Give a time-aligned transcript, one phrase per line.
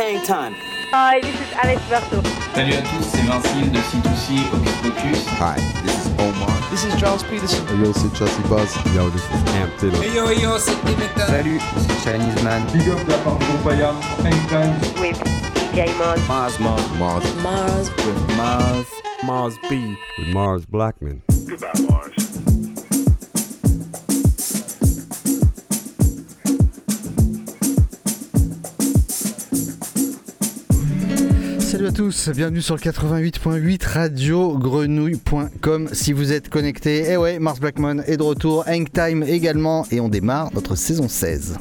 [0.00, 0.54] hang time.
[0.92, 2.22] Hi, this is Alex Berto.
[2.54, 5.26] Salut à tous, c'est 20Syl de C2C Hocus Pocus.
[5.38, 6.50] Hi, this is Omar.
[6.70, 7.62] This is Charles Peterson.
[7.68, 8.74] Hey yo, c'est Chelsea Buzz.
[8.94, 10.02] Yo, this is Cam Taylor.
[10.02, 11.26] Hey yo, yo, c'est Dimitra.
[11.26, 12.62] Salut, c'est Chinese Man.
[12.72, 13.92] Big up la part Groupaya,
[14.24, 14.72] Anytime.
[15.00, 15.20] With
[15.54, 16.20] DJ Mars.
[16.26, 17.24] Mars, Mars, Mars.
[17.42, 17.90] Mars.
[17.98, 18.86] With Mars.
[19.22, 19.96] Mars B.
[20.18, 21.22] With Mars Blackman.
[21.46, 21.89] Goodbye,
[31.80, 37.10] Salut à tous, bienvenue sur le 88.8 radiogrenouille.com si vous êtes connectés.
[37.10, 41.08] Et ouais, Mars Blackman est de retour, Hang Time également, et on démarre notre saison
[41.08, 41.56] 16.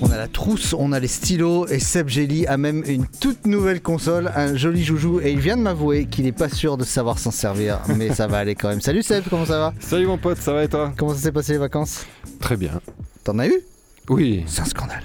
[0.00, 3.48] On a la trousse, on a les stylos et Seb Jelly a même une toute
[3.48, 6.84] nouvelle console, un joli joujou et il vient de m'avouer qu'il n'est pas sûr de
[6.84, 8.80] savoir s'en servir, mais ça va aller quand même.
[8.80, 9.74] Salut Seb, comment ça va?
[9.80, 10.92] Salut mon pote, ça va et toi?
[10.96, 12.06] Comment ça s'est passé les vacances?
[12.38, 12.80] Très bien.
[13.24, 13.60] T'en as eu?
[14.08, 14.44] Oui.
[14.46, 15.02] C'est un scandale.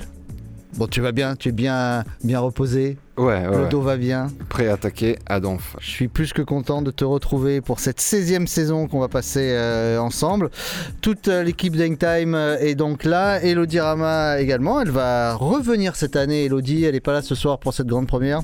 [0.78, 3.64] Bon, tu vas bien, tu es bien, bien reposé, Ouais, ouais.
[3.64, 4.28] le dos va bien.
[4.48, 5.76] Prêt à attaquer à Donf.
[5.80, 9.54] Je suis plus que content de te retrouver pour cette 16e saison qu'on va passer
[9.54, 10.52] euh, ensemble.
[11.02, 13.42] Toute euh, l'équipe d'Hangtime euh, est donc là.
[13.42, 14.80] Elodie Rama également.
[14.80, 16.46] Elle va revenir cette année.
[16.46, 18.42] Elodie, elle n'est pas là ce soir pour cette grande première.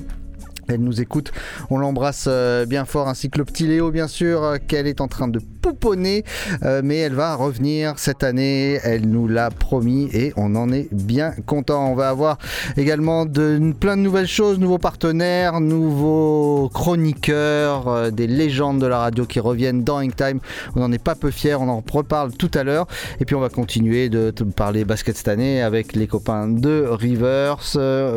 [0.68, 1.32] Elle nous écoute,
[1.70, 5.00] on l'embrasse euh, bien fort, ainsi que le petit Léo bien sûr, euh, qu'elle est
[5.00, 6.24] en train de pouponner,
[6.62, 10.92] euh, mais elle va revenir cette année, elle nous l'a promis et on en est
[10.92, 11.90] bien content.
[11.90, 12.38] On va avoir
[12.76, 19.40] également plein de nouvelles choses, nouveaux partenaires, nouveaux chroniqueurs, des légendes de la radio qui
[19.40, 20.40] reviennent dans Time.
[20.76, 22.86] On n'en est pas peu fiers, on en reparle tout à l'heure,
[23.20, 27.58] et puis on va continuer de parler basket cette année avec les copains de Rivers,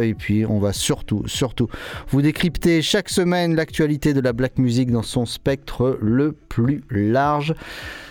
[0.02, 1.70] et puis on va surtout, surtout
[2.10, 6.84] vous décrire décrypter chaque semaine l'actualité de la black music dans son spectre le plus
[6.92, 7.56] large.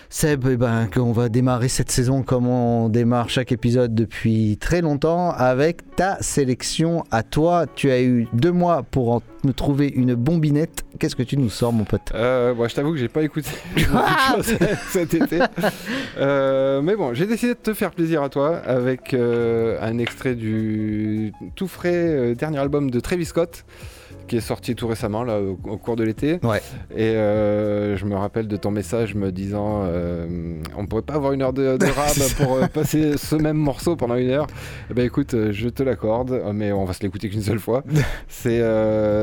[0.08, 4.80] Seb, eh ben, on va démarrer cette saison comme on démarre chaque épisode depuis très
[4.80, 7.66] longtemps avec ta sélection à toi.
[7.72, 10.84] Tu as eu deux mois pour en nous trouver une bombinette.
[10.98, 12.10] Qu'est-ce que tu nous sors, mon pote?
[12.14, 14.56] Euh, bon, Je t'avoue que j'ai pas écouté choses
[14.90, 15.38] cet été.
[16.18, 20.34] Euh, mais bon, j'ai décidé de te faire plaisir à toi avec euh, un extrait
[20.34, 23.64] du tout frais euh, dernier album de Travis Scott
[24.26, 26.38] qui est sorti tout récemment là au, au cours de l'été.
[26.42, 26.60] Ouais.
[26.94, 31.32] Et euh, je me rappelle de ton message me disant euh, on pourrait pas avoir
[31.32, 34.46] une heure de, de rap pour euh, passer ce même morceau pendant une heure.
[34.90, 37.82] Eh ben écoute, je te l'accorde, mais on va se l'écouter qu'une seule fois.
[38.28, 38.60] C'est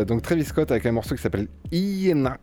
[0.05, 2.37] donc Travis Scott avec un morceau qui s'appelle Iena.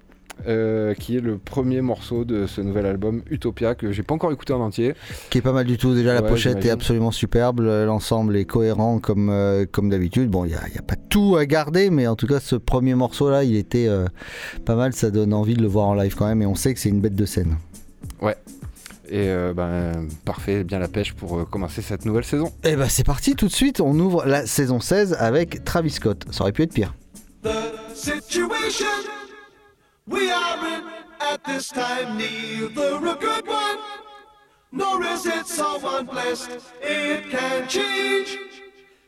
[0.46, 4.32] Euh, qui est le premier morceau de ce nouvel album Utopia que j'ai pas encore
[4.32, 4.94] écouté en entier.
[5.30, 5.94] Qui est pas mal du tout.
[5.94, 7.60] Déjà, la Ouais, pochette est absolument superbe.
[7.60, 10.30] L'ensemble est cohérent comme, euh, comme d'habitude.
[10.30, 12.94] Bon, il n'y a, a pas tout à garder, mais en tout cas, ce premier
[12.94, 14.06] morceau-là, il était euh,
[14.64, 14.92] pas mal.
[14.92, 16.42] Ça donne envie de le voir en live quand même.
[16.42, 17.56] Et on sait que c'est une bête de scène.
[19.12, 22.52] Et euh, ben parfait, bien la pêche pour euh, commencer cette nouvelle saison.
[22.62, 23.80] Et bah, c'est parti tout de suite.
[23.80, 26.26] On ouvre la saison 16 avec Travis Scott.
[26.30, 26.94] Ça aurait pu être pire.
[27.42, 27.48] The
[27.92, 28.86] situation
[30.10, 30.84] we are in
[31.20, 33.78] at this time, neither a good one,
[34.72, 36.50] nor is it someone blessed.
[36.82, 38.36] It can change,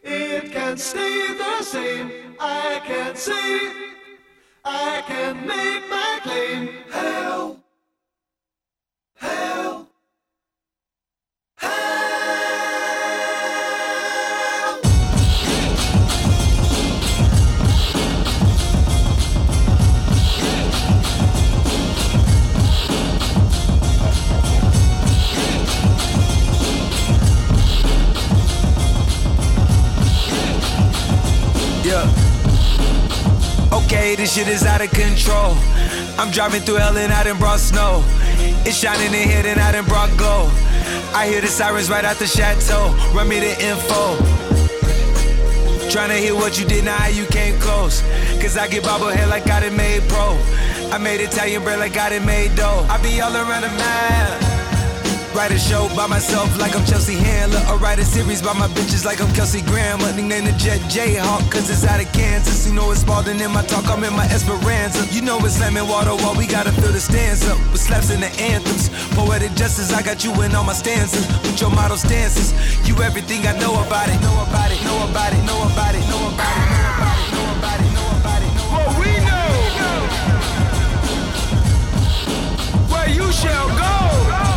[0.02, 2.36] it can stay the same.
[2.38, 3.72] I can say,
[4.64, 6.68] I can make my claim.
[6.90, 7.61] Hell,
[34.16, 35.56] This shit is out of control.
[36.18, 38.04] I'm driving through hell and I done brought snow.
[38.66, 40.50] It's shining in here and I done brought glow.
[41.14, 42.94] I hear the sirens right out the chateau.
[43.14, 44.16] Run me the info.
[45.88, 48.02] Tryna hear what you did, now how you came close.
[48.40, 50.38] Cause I get bobblehead like I done made pro.
[50.92, 52.86] I made Italian bread like I done made dough.
[52.90, 54.51] I be all around the map.
[55.34, 57.64] Write a show by myself like I'm Chelsea Handler.
[57.70, 60.12] Or write a series by my bitches like I'm Kelsey Grammer.
[60.12, 62.66] Nickname the Jet Jayhawk, cause it's out of Kansas.
[62.66, 65.06] You know it's Spalding in my talk, I'm in my Esperanza.
[65.10, 67.56] You know it's slamming water while we gotta fill the stands up.
[67.72, 68.90] With slaps in the anthems.
[69.16, 71.26] Poetic justice, I got you in all my stanzas.
[71.42, 72.52] With your model stances.
[72.86, 74.20] You everything I know about it.
[74.20, 77.32] Know about it, know about it, know about it, know about it, know about it,
[77.32, 78.52] know about it, know about it.
[78.68, 79.48] What we know.
[82.92, 84.51] Where you shall go.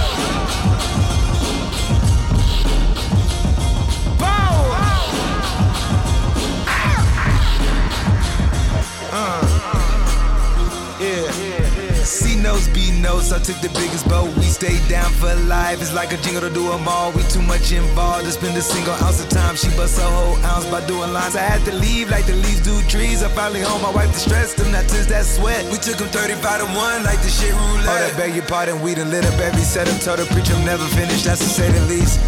[12.45, 13.31] C notes, B notes.
[13.31, 14.29] I took the biggest boat.
[14.37, 15.81] We stayed down for life.
[15.81, 17.11] It's like a jingle to do do 'em all.
[17.11, 19.55] We too much involved to spend a single ounce of time.
[19.55, 21.35] She bust a whole ounce by doing lines.
[21.35, 23.23] I had to leave like the leaves do trees.
[23.23, 23.81] I finally home.
[23.81, 24.71] My wife distressed them.
[24.71, 25.63] Not since that sweat.
[25.71, 27.89] We took them 35 to 1 like the shit roulette.
[27.89, 28.81] Oh, that beg your pardon.
[28.81, 29.99] We done lit up every setup.
[30.01, 31.25] Told the preacher I'm never finished.
[31.25, 32.19] That's to say the least.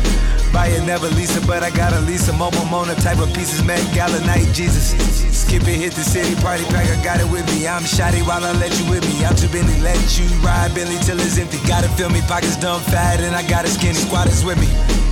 [0.57, 3.61] Buy it, never lease it, but I got a Lisa Momo Mona type of pieces,
[3.61, 4.97] Met Gala night, Jesus.
[5.29, 7.67] Skip it, hit the city, party pack, I got it with me.
[7.67, 9.23] I'm shoddy while I let you with me.
[9.23, 11.61] I'm too busy, let you ride Billy till it's empty.
[11.69, 14.65] Gotta fill me, pockets dumb fat, and I got a skinny squad is with me.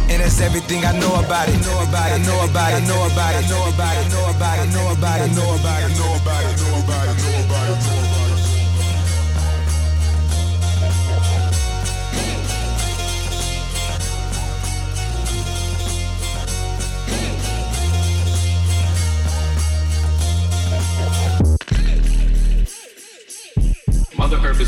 [0.10, 1.62] And that's everything I know about it.
[1.62, 4.74] Know about it, know about it, know about it, know about it, know about it,
[4.74, 8.25] know about it, know about it, know about it, know about it, know about it,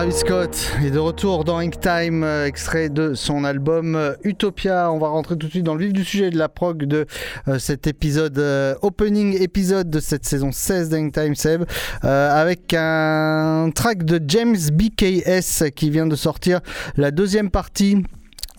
[0.00, 4.90] Travis Scott est de retour dans Ink Time, euh, extrait de son album euh, Utopia.
[4.90, 7.04] On va rentrer tout de suite dans le vif du sujet de la prog de
[7.48, 8.42] euh, cet épisode,
[8.80, 11.64] opening épisode de cette saison 16 d'Ink Time Seb,
[12.00, 16.60] avec un track de James BKS qui vient de sortir
[16.96, 18.02] la deuxième partie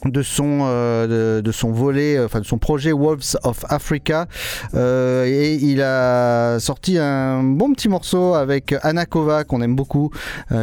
[0.05, 4.27] de son euh, de, son volet euh, de son projet Wolves of Africa.
[4.73, 10.11] Euh, et il a sorti un bon petit morceau avec Anna Kova qu'on aime beaucoup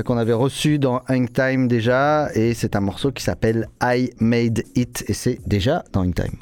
[0.05, 2.29] qu'on avait reçu dans Hang Time déjà.
[2.35, 5.05] Et c'est un morceau qui s'appelle I Made It.
[5.09, 6.39] Et c'est déjà dans Hang Time.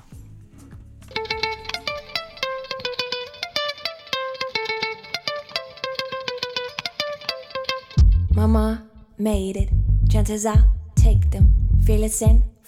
[8.35, 8.83] Mama
[9.19, 9.71] made it.
[10.11, 10.47] Chances
[10.95, 11.57] take them.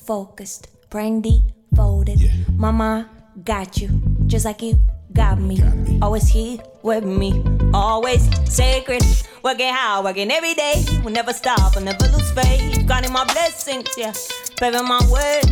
[0.08, 0.68] Focused.
[0.88, 2.18] Brain devoted.
[2.56, 3.10] Mama
[3.44, 3.90] got you.
[4.26, 4.80] Just like you
[5.12, 5.60] got me.
[6.00, 7.44] Always here with me.
[7.74, 9.02] Always sacred.
[9.44, 10.82] Working hard, working every day.
[11.04, 12.88] Will never stop, will never lose faith.
[12.88, 14.14] Counting my blessings, yeah.
[14.56, 15.42] Paving my way.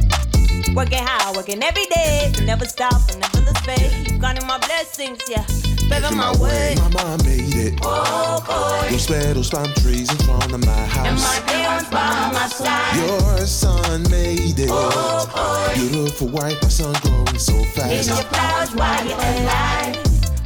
[0.74, 2.32] Working hard, working every day.
[2.38, 4.20] Will never stop, will never lose faith.
[4.22, 5.44] Counting my blessings, yeah.
[5.88, 6.74] Paving my way.
[6.78, 7.78] Mama made it.
[7.82, 8.90] Oh boy.
[8.90, 11.06] Those petals, palm trees in front of my house.
[11.06, 12.96] And my parents by my side.
[12.96, 14.68] Your son made it.
[14.70, 15.74] Oh, boy.
[15.74, 18.28] Beautiful white, my son growing so It's your fast.
[18.34, 19.96] flowers while you're alive.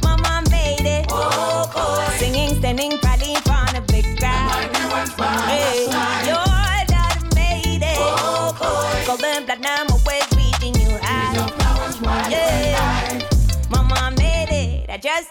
[0.03, 1.05] Mama made it.
[1.09, 2.17] Oh boy.
[2.17, 3.10] Singing, standing proudly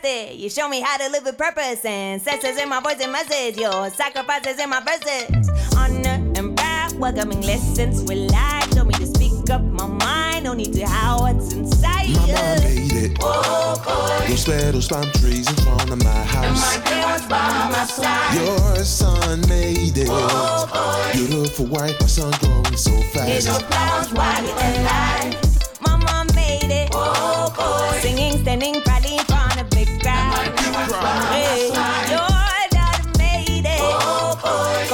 [0.04, 0.09] it.
[0.09, 0.37] I trust it.
[0.37, 3.57] You show me how to live with purpose and success in my voice and message.
[3.59, 5.50] Your sacrifices in my verses.
[5.76, 8.02] Honor and pride, welcoming lessons.
[8.09, 10.45] Rely, told me to speak up my mind.
[10.45, 12.09] No need to hide what's inside.
[12.11, 13.19] Mama made it.
[13.21, 14.28] Oh boy.
[14.28, 16.78] Those petals, palm trees in front of my house.
[16.78, 18.35] parents by my side.
[18.35, 20.09] Your son made it.
[20.11, 21.12] Oh, boy.
[21.19, 24.11] Beautiful white, my son growing so Here's your fast.
[24.11, 25.80] flowers while you're alive.
[25.80, 26.90] Mama made it.
[26.92, 27.99] Oh boy.
[28.00, 29.19] Singing, standing proudly
[33.19, 33.81] made it.
[33.81, 34.89] Oh, boy.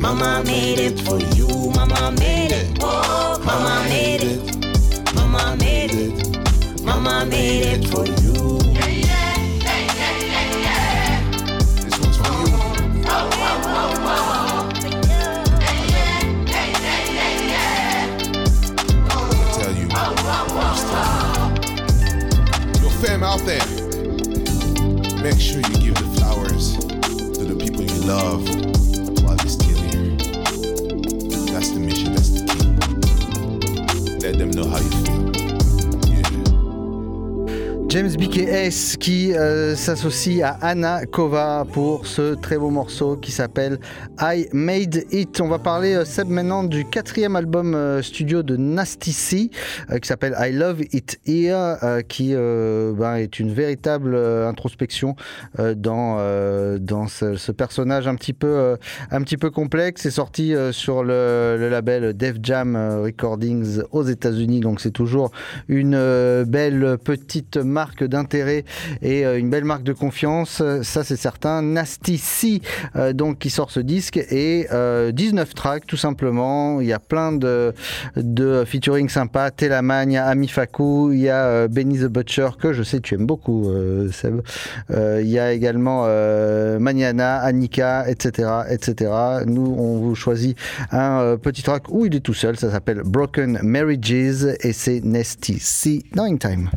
[0.00, 1.39] Mama made it for you.
[1.90, 2.78] Mama made it.
[2.80, 5.14] Oh, Mama made it.
[5.14, 6.82] Mama made it.
[6.82, 8.60] Mama made it for you.
[23.00, 23.64] Fam out there,
[25.22, 28.59] make sure you give the flowers to the people you love
[37.90, 43.80] James BKS qui euh, s'associe à Anna Kova pour ce très beau morceau qui s'appelle
[44.22, 45.40] I Made It.
[45.40, 49.50] On va parler euh, Seb maintenant du quatrième album euh, studio de Nasty C
[49.90, 55.16] euh, qui s'appelle I Love It Here qui ben, est une véritable introspection
[55.58, 56.18] dans,
[56.78, 58.76] dans ce, personnage un petit peu,
[59.10, 60.02] un petit peu complexe.
[60.02, 65.30] C'est sorti sur le, le label Def Jam Recordings aux États-Unis donc c'est toujours
[65.68, 68.64] une belle petite marque d'intérêt
[69.02, 71.62] et une belle marque de confiance, ça c'est certain.
[71.62, 72.60] Nasty C,
[73.14, 76.80] donc qui sort ce disque et euh, 19 tracks tout simplement.
[76.80, 77.72] Il y a plein de,
[78.16, 79.50] de featuring sympas.
[79.50, 83.26] Telamagne, Ami Faku, il y a euh, Benny the Butcher que je sais tu aimes
[83.26, 84.40] beaucoup, euh, Seb.
[84.90, 89.12] Euh, il y a également euh, Maniana, Annika, etc., etc.
[89.46, 90.56] Nous on vous choisit
[90.90, 92.56] un euh, petit track où il est tout seul.
[92.56, 96.70] Ça s'appelle Broken Marriages et c'est Nasty C In Time.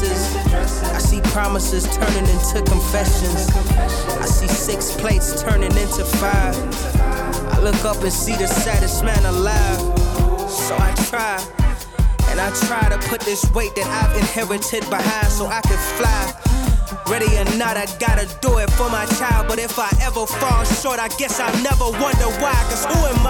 [0.00, 0.82] Dresses.
[0.90, 3.48] I see promises turning into confessions.
[4.18, 6.56] I see six plates turning into five.
[7.52, 9.78] I look up and see the saddest man alive.
[10.48, 11.36] So I try.
[12.30, 16.50] And I try to put this weight that I've inherited behind so I can fly.
[17.06, 19.48] Ready or not, I gotta do it for my child.
[19.48, 22.54] But if I ever fall short, I guess I'll never wonder why.
[22.70, 23.29] Cause who am I?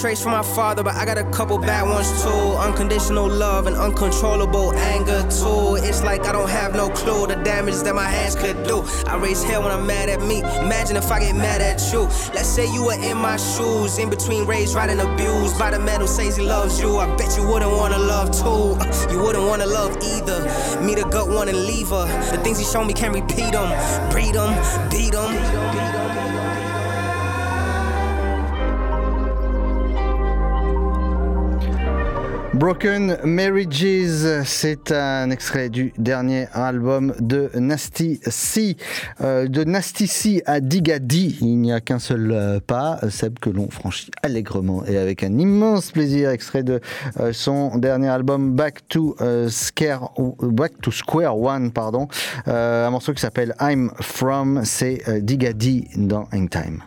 [0.00, 2.28] Traits from my father, but I got a couple bad ones too.
[2.28, 5.76] Unconditional love and uncontrollable anger too.
[5.76, 8.82] It's like I don't have no clue the damage that my hands could do.
[9.06, 10.40] I raise hell when I'm mad at me.
[10.40, 12.02] Imagine if I get mad at you.
[12.34, 15.78] Let's say you were in my shoes, in between raised, right and abused by the
[15.78, 16.96] man who says he loves you.
[16.96, 18.78] I bet you wouldn't wanna love too.
[19.12, 20.40] You wouldn't wanna love either.
[20.80, 22.06] Me the gut one and leave her.
[22.30, 23.68] The things he showed me can't repeat them.
[24.10, 24.50] Breed them,
[24.90, 25.89] beat them.
[32.60, 38.76] Broken Marriages, c'est un extrait du dernier album de Nasty C.
[39.22, 43.48] Euh, de Nasty C à Digadi, il n'y a qu'un seul euh, pas, Seb, que
[43.48, 46.82] l'on franchit allègrement et avec un immense plaisir, extrait de
[47.18, 49.16] euh, son dernier album Back to,
[49.48, 50.18] Square
[51.38, 52.08] One, pardon,
[52.44, 56.82] un morceau qui s'appelle I'm From, c'est Digadi dans Hang Time.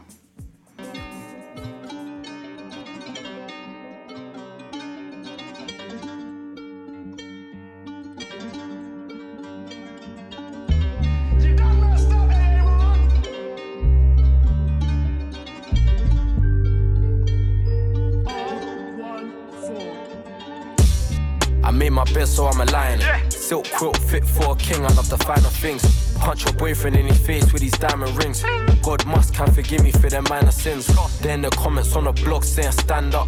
[22.13, 23.01] Bed, so I'm a lion.
[23.29, 25.83] Silk quilt fit for a king, I love the finer things.
[26.17, 28.43] Punch your boyfriend in his face with these diamond rings.
[28.81, 30.87] God must can forgive me for them minor sins.
[31.19, 33.27] Then the comments on the blog saying stand up.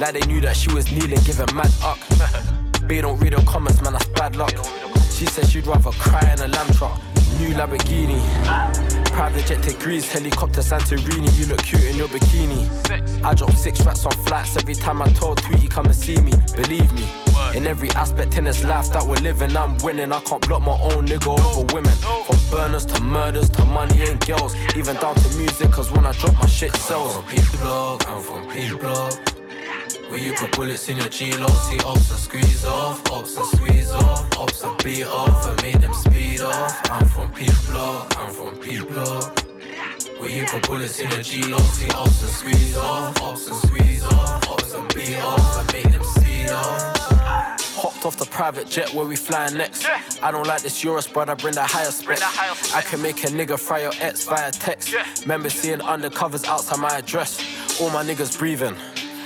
[0.00, 1.98] Like they knew that she was kneeling, giving mad up.
[2.86, 4.52] B don't read the comments, man, that's bad luck.
[5.10, 7.00] She said she'd rather cry in a lamb truck.
[7.38, 8.20] New Lamborghini,
[9.12, 11.38] private jet to Greece, helicopter Santorini.
[11.38, 12.68] You look cute in your bikini.
[13.24, 16.32] I drop six racks on flights every time I told Tweety come and see me.
[16.54, 17.08] Believe me,
[17.54, 20.12] in every aspect in this life that we're living, I'm winning.
[20.12, 21.94] I can't block my own nigga over women.
[22.26, 25.70] From burners to murders to money and girls, even down to music.
[25.70, 27.16] Cause when I drop my shit sells.
[27.16, 29.12] I'm from P block, I'm from P block.
[30.08, 33.92] Where you put bullets in your Glock See ops and squeeze off, ops and squeeze
[33.92, 38.32] off Ops and beat off and make them speed off I'm from P block, I'm
[38.32, 39.38] from P block
[40.18, 44.04] Where you put bullets in your Glock See ops and squeeze off, ops and squeeze
[44.04, 46.99] off Ops and beat off and make them speed off
[48.00, 49.86] Hopped off the private jet where we flying next.
[50.22, 52.18] I don't like this Urus, but I bring the higher spec.
[52.74, 54.94] I can make a nigga fry your ex via text.
[55.20, 57.38] Remember seeing undercovers outside my address.
[57.78, 58.74] All my niggas breathing.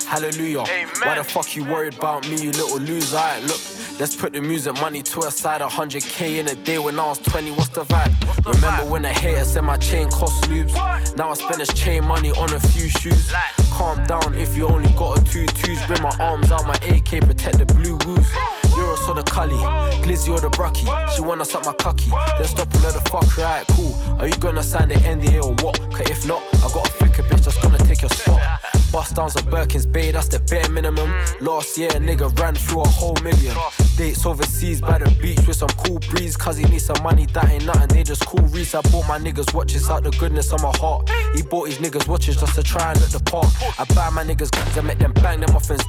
[0.08, 0.64] Hallelujah.
[1.04, 3.22] Why the fuck you worried about me, you little loser?
[3.42, 3.60] Look,
[4.00, 5.60] let's put the music money to a side.
[5.60, 8.54] 100k in a day when I was 20, what's the vibe?
[8.54, 10.74] Remember when the haters said my chain cost loops?
[11.14, 13.32] Now I spend this chain money on a few shoes.
[13.70, 15.80] Calm down if you only got a two twos.
[15.86, 18.63] Bring my arms out, my AK, protect the blue woos.
[18.94, 19.56] Euros or the Cully,
[20.02, 20.86] Glizzy or the Brucky.
[21.14, 23.94] She wanna suck my cocky, then stop and let the fuck right, cool.
[24.18, 25.78] Are you gonna sign the NDA or what?
[25.92, 28.73] Cause if not, I got a flicker bitch that's gonna take your spot.
[28.94, 31.12] Bust downs at Birkins Bay, that's the bare minimum.
[31.40, 33.52] Last year, a nigga ran through a whole million.
[33.96, 36.36] Dates overseas by the beach with some cool breeze.
[36.36, 38.72] Cause he needs some money, that ain't nothing, they just cool reese.
[38.72, 41.10] I bought my niggas watches out the goodness of my heart.
[41.34, 43.48] He bought his niggas watches just to try and look the part.
[43.80, 45.82] I buy my niggas guns and make them bang them off and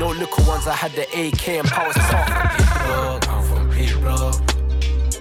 [0.00, 3.28] No little ones, I had the AK and power talk.
[3.28, 4.57] I'm from P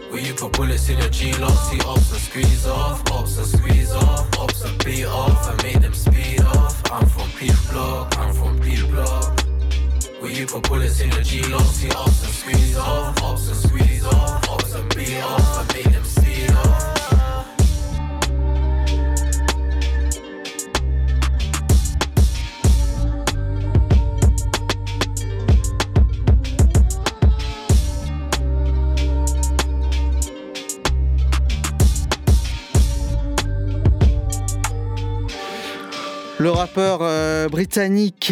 [0.09, 3.91] Where you put bullets in your Glock See ops and squeeze off, ops and squeeze
[3.91, 6.81] off Ops and beat off and make them speed off.
[6.91, 9.39] I'm from P block, I'm from P block.
[10.21, 14.05] Where you put bullets in your Glock See ops and squeeze off, ops and squeeze
[14.05, 16.96] off Ops and beat off and make them speed off
[36.39, 38.31] Le rappeur euh, britannique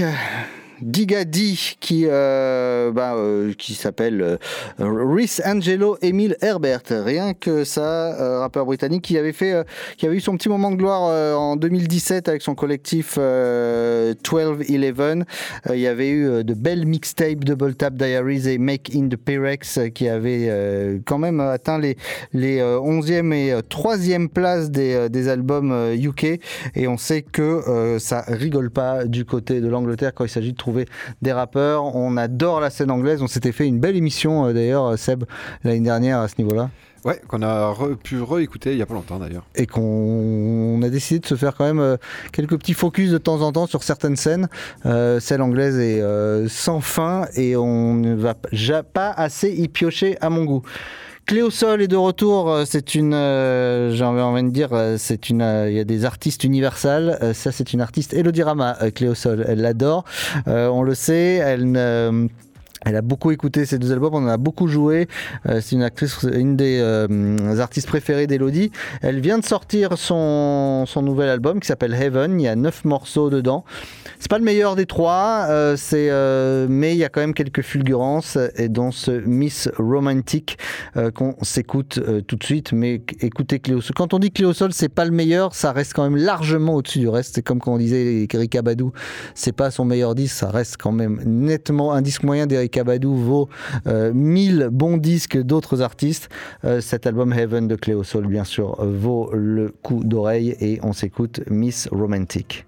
[0.82, 4.38] Digadi qui, euh, bah, euh, qui s'appelle euh,
[4.80, 6.82] Rhys Angelo Emile Herbert.
[6.90, 9.66] Rien que ça, rappeur britannique qui avait fait,
[9.98, 15.24] qui avait eu son petit moment de gloire en 2017 avec son collectif 12-11.
[15.74, 19.80] il y avait eu de belles mixtapes Double Tap Diaries et Make in the Pyrex
[19.94, 21.98] qui avaient quand même atteint les,
[22.34, 26.40] les 11e et 3e places des, des albums UK.
[26.76, 30.58] Et on sait que ça rigole pas du côté de l'Angleterre quand il s'agit de
[31.22, 31.96] des rappeurs.
[31.96, 33.22] On adore la scène anglaise.
[33.22, 35.24] On s'était fait une belle émission euh, d'ailleurs, Seb,
[35.64, 36.70] l'année dernière à ce niveau-là.
[37.04, 39.46] Ouais, qu'on a re- pu réécouter il y a pas longtemps d'ailleurs.
[39.54, 41.98] Et qu'on on a décidé de se faire quand même euh,
[42.32, 44.48] quelques petits focus de temps en temps sur certaines scènes.
[44.88, 48.34] Euh, celle anglaise est euh, sans fin et on ne va
[48.84, 50.64] pas assez y piocher à mon goût.
[51.26, 52.52] Cléo Sol est de retour.
[52.52, 55.84] euh, C'est une, euh, j'ai envie de dire, euh, c'est une, euh, il y a
[55.84, 57.18] des artistes universels.
[57.24, 59.44] Euh, ça, c'est une artiste Elodie Rama, Cléo Sol.
[59.48, 60.04] Elle l'adore.
[60.46, 61.36] On le sait.
[61.44, 62.28] Elle ne
[62.86, 65.08] elle a beaucoup écouté ces deux albums, on en a beaucoup joué.
[65.50, 68.72] Euh, c'est une actrice, une des euh, artistes préférées d'Elodie.
[69.02, 72.40] Elle vient de sortir son, son nouvel album qui s'appelle Heaven.
[72.40, 73.66] Il y a neuf morceaux dedans.
[74.20, 76.12] C'est pas le meilleur des trois, euh, c'est,
[76.70, 80.58] mais il y a quand même quelques fulgurances et dans ce Miss Romantic
[81.16, 82.72] qu'on s'écoute tout de suite.
[82.72, 83.96] Mais écoutez Cléo Sol.
[83.96, 87.00] Quand on dit Cléo Sol, c'est pas le meilleur, ça reste quand même largement au-dessus
[87.00, 87.36] du reste.
[87.36, 88.94] C'est comme quand on disait Erika Badou,
[89.34, 93.16] c'est pas son meilleur disque, ça reste quand même nettement un disque moyen d'Erika Badou
[93.16, 93.50] vaut
[93.88, 96.30] euh, 1000 bons disques d'autres artistes.
[96.64, 100.80] Euh, cet album Heaven de Cléo Sol, bien sûr, euh, vaut le coup d'oreille et
[100.84, 102.66] on s'écoute Miss Romantic.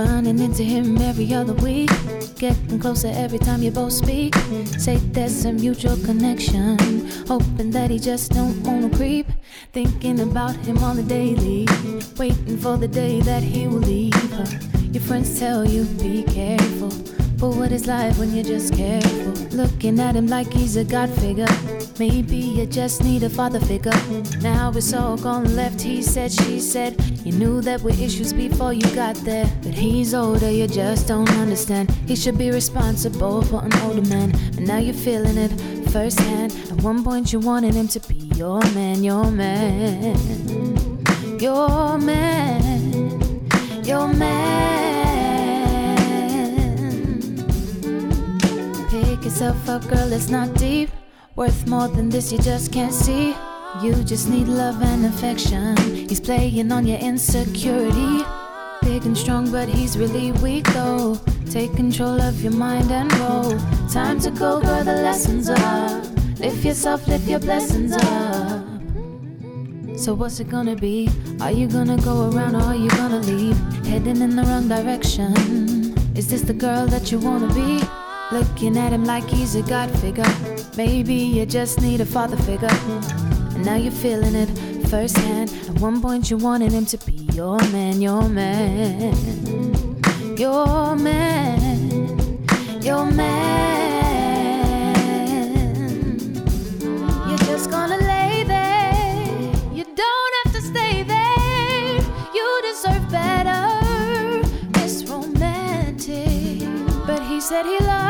[0.00, 1.90] Running into him every other week.
[2.38, 4.34] Getting closer every time you both speak.
[4.78, 6.78] Say there's a mutual connection.
[7.28, 9.26] Hoping that he just don't wanna creep.
[9.74, 11.68] Thinking about him on the daily.
[12.16, 14.46] Waiting for the day that he will leave her.
[14.90, 17.19] Your friends tell you be careful.
[17.40, 19.32] But what is life when you're just careful?
[19.56, 21.48] Looking at him like he's a god figure.
[21.98, 23.98] Maybe you just need a father figure.
[24.42, 25.80] Now it's all gone left.
[25.80, 27.00] He said, she said.
[27.24, 29.50] You knew there were issues before you got there.
[29.62, 31.90] But he's older, you just don't understand.
[32.06, 34.34] He should be responsible for an older man.
[34.58, 35.50] And now you're feeling it
[35.90, 36.52] firsthand.
[36.70, 40.16] At one point, you wanted him to be your man, your man.
[41.40, 43.50] Your man.
[43.82, 44.89] Your man.
[49.40, 50.90] Yourself up, girl, it's not deep.
[51.34, 53.34] Worth more than this, you just can't see.
[53.82, 55.74] You just need love and affection.
[56.10, 58.22] He's playing on your insecurity.
[58.82, 61.18] Big and strong, but he's really weak though.
[61.48, 63.58] Take control of your mind and roll.
[63.88, 66.04] Time to go, girl, the lessons up.
[66.38, 68.66] Lift yourself, lift your blessings up.
[69.96, 71.08] So what's it gonna be?
[71.40, 73.56] Are you gonna go around or are you gonna leave?
[73.86, 75.94] Heading in the wrong direction.
[76.14, 77.80] Is this the girl that you wanna be?
[78.32, 80.24] Looking at him like he's a god figure.
[80.76, 82.68] Maybe you just need a father figure.
[82.70, 84.48] And now you're feeling it
[84.86, 85.52] firsthand.
[85.68, 89.16] At one point you wanted him to be your man, your man.
[90.36, 92.38] Your man.
[92.80, 93.36] Your man.
[97.28, 98.94] You're just gonna lay there.
[99.74, 102.00] You don't have to stay there.
[102.32, 103.66] You deserve better.
[104.76, 106.60] It's romantic.
[107.06, 108.09] But he said he loves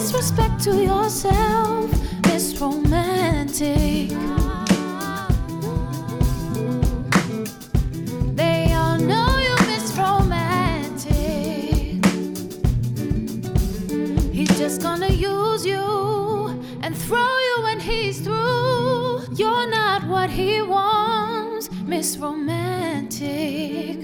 [0.00, 1.90] disrespect to yourself.
[2.32, 4.08] It's romantic.
[8.34, 11.12] They all know you miss romantic.
[14.32, 15.84] He's just gonna use you
[16.82, 19.20] and throw you when he's through.
[19.36, 23.99] You're not what he wants, Miss Romantic.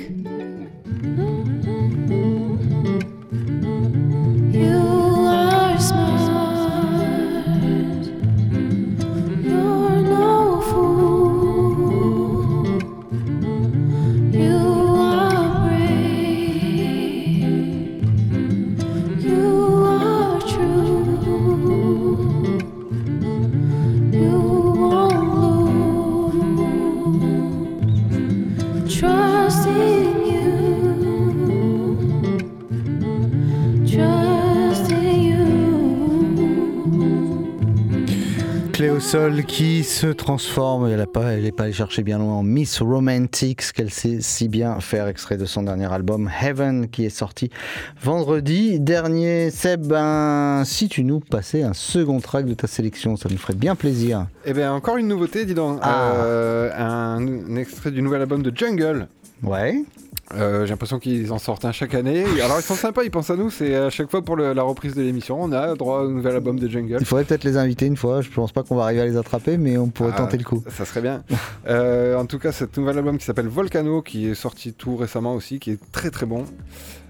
[39.07, 42.43] Sol qui se transforme, elle n'est pas, elle est pas allée chercher bien loin en
[42.43, 47.05] Miss Romantic, ce qu'elle sait si bien faire, extrait de son dernier album Heaven qui
[47.05, 47.51] est sorti
[48.03, 49.53] vendredi dernier.
[49.53, 53.55] Seb, ben, si tu nous passais un second track de ta sélection, ça nous ferait
[53.55, 54.27] bien plaisir.
[54.45, 55.79] Eh bien, encore une nouveauté, dis donc.
[55.83, 56.13] Ah.
[56.17, 59.07] Euh, un, un extrait du nouvel album de Jungle.
[59.45, 59.85] Ouais.
[60.35, 62.25] Euh, J'ai l'impression qu'ils en sortent un chaque année.
[62.43, 63.49] Alors ils sont sympas, ils pensent à nous.
[63.51, 66.35] C'est à chaque fois pour le- la reprise de l'émission, on a droit au nouvel
[66.35, 66.97] album de Jungle.
[67.01, 69.17] Il faudrait peut-être les inviter une fois, je pense pas qu'on va arriver à les
[69.17, 70.65] attraper, mais on pourrait Ah, tenter le coup.
[70.69, 71.23] Ça serait bien.
[71.69, 75.35] Euh, en tout cas, cet nouvel album qui s'appelle Volcano, qui est sorti tout récemment
[75.35, 76.45] aussi, qui est très très bon.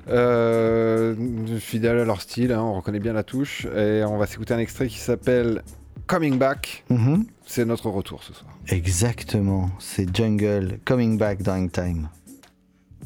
[0.08, 1.14] Euh,
[1.58, 3.66] fidèle à leur style, hein, on reconnaît bien la touche.
[3.76, 5.62] Et on va s'écouter un extrait qui s'appelle
[6.06, 6.84] Coming Back.
[6.90, 7.24] Mhm.
[7.46, 8.50] C'est notre retour ce soir.
[8.68, 12.08] Exactement, c'est Jungle, Coming Back During Time.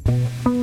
[0.07, 0.60] I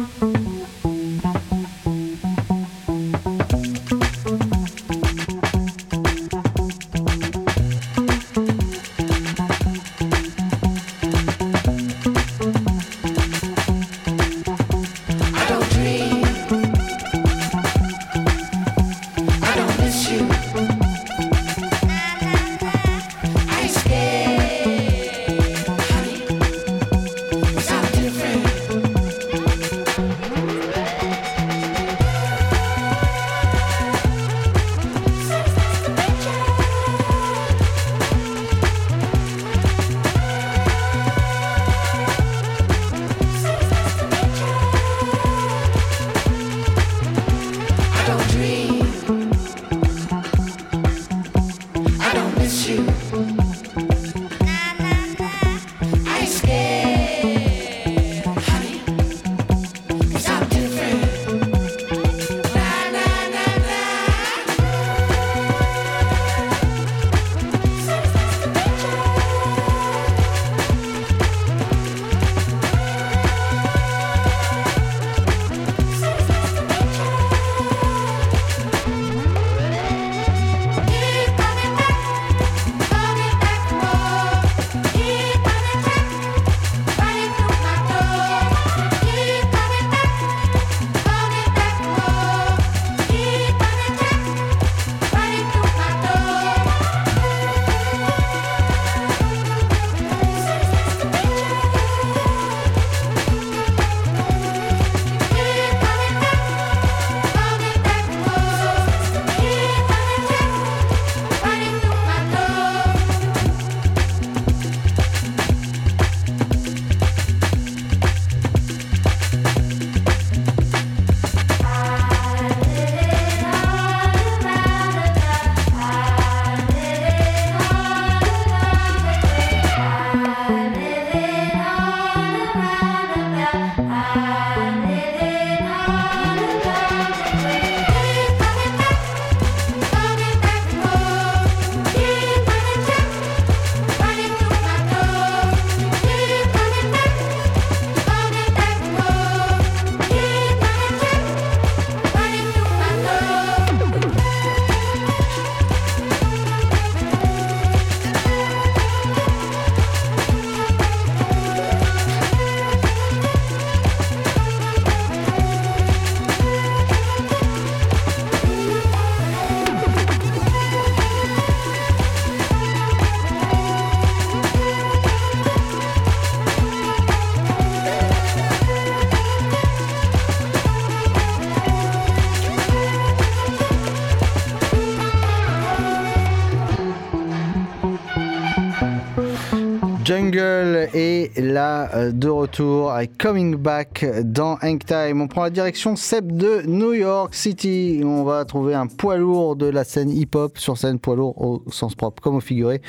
[191.41, 195.21] là euh, de retour avec Coming Back dans Hang Time.
[195.21, 198.01] On prend la direction Seb de New York City.
[198.03, 201.63] On va trouver un poids lourd de la scène hip-hop sur scène poids lourd au
[201.71, 202.81] sens propre comme au figuré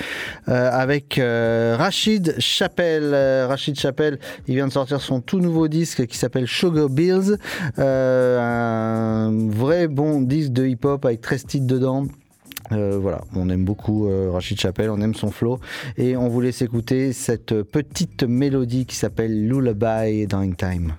[0.49, 3.13] euh, avec euh, Rachid Chappelle.
[3.15, 7.37] Euh, Rachid Chappelle, il vient de sortir son tout nouveau disque qui s'appelle Sugar Bills.
[7.79, 12.07] Euh, un vrai bon disque de hip-hop avec 13 titres dedans.
[12.73, 15.59] Euh, voilà, on aime beaucoup euh, Rachid Chappelle, on aime son flow.
[15.97, 20.95] Et on vous laisse écouter cette petite mélodie qui s'appelle Lullaby Hang Time.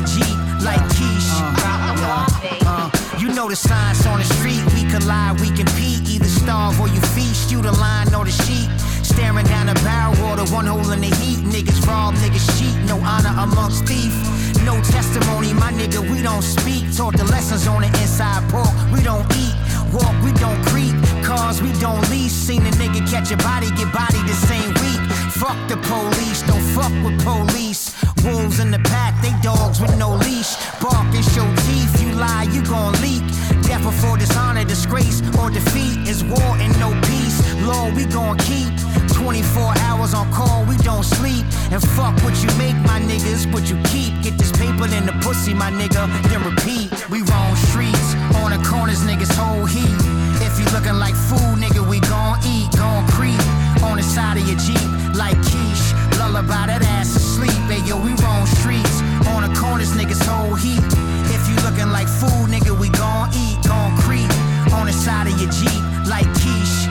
[0.00, 1.30] Side of your Jeep, like quiche.
[2.66, 6.08] Uh, you know the signs on the street, we collide, we compete.
[6.08, 8.68] Either starve or you feast, you the line or the sheep.
[9.02, 11.38] Staring down the barrel or the one hole in the heat.
[11.44, 14.12] Niggas rob, niggas cheat, no honor amongst thief.
[14.64, 16.84] No testimony, my nigga, we don't speak.
[16.96, 19.54] Taught the lessons on the inside pork, we don't eat.
[19.92, 20.94] Walk, we don't creep.
[21.24, 22.32] Cars, we don't lease.
[22.32, 25.02] Seen a nigga catch a body, get body the same week.
[25.40, 27.89] Fuck the police, don't fuck with police.
[28.24, 30.54] Wolves in the pack, they dogs with no leash.
[30.80, 33.22] Bark and show teeth, you lie, you gon' leak.
[33.62, 37.38] Death before dishonor, disgrace, or defeat is war and no peace.
[37.62, 38.68] Law, we gon' keep.
[39.14, 41.44] 24 hours on call, we don't sleep.
[41.70, 44.12] And fuck what you make, my niggas, what you keep.
[44.22, 46.90] Get this paper in the pussy, my nigga, then repeat.
[47.08, 50.00] We roam streets, on the corners, niggas hold heat.
[50.44, 53.40] If you looking like food, nigga, we gon' eat, gon' creep.
[53.82, 56.09] On the side of your Jeep, like quiche.
[56.30, 57.58] Lullaby that ass to sleep.
[57.66, 59.02] Hey, yo, we roam streets.
[59.34, 60.78] On the corners, niggas hold heat.
[61.34, 64.30] If you looking like food, nigga, we gon' eat, gon' creep.
[64.70, 66.86] On the side of your Jeep, like quiche.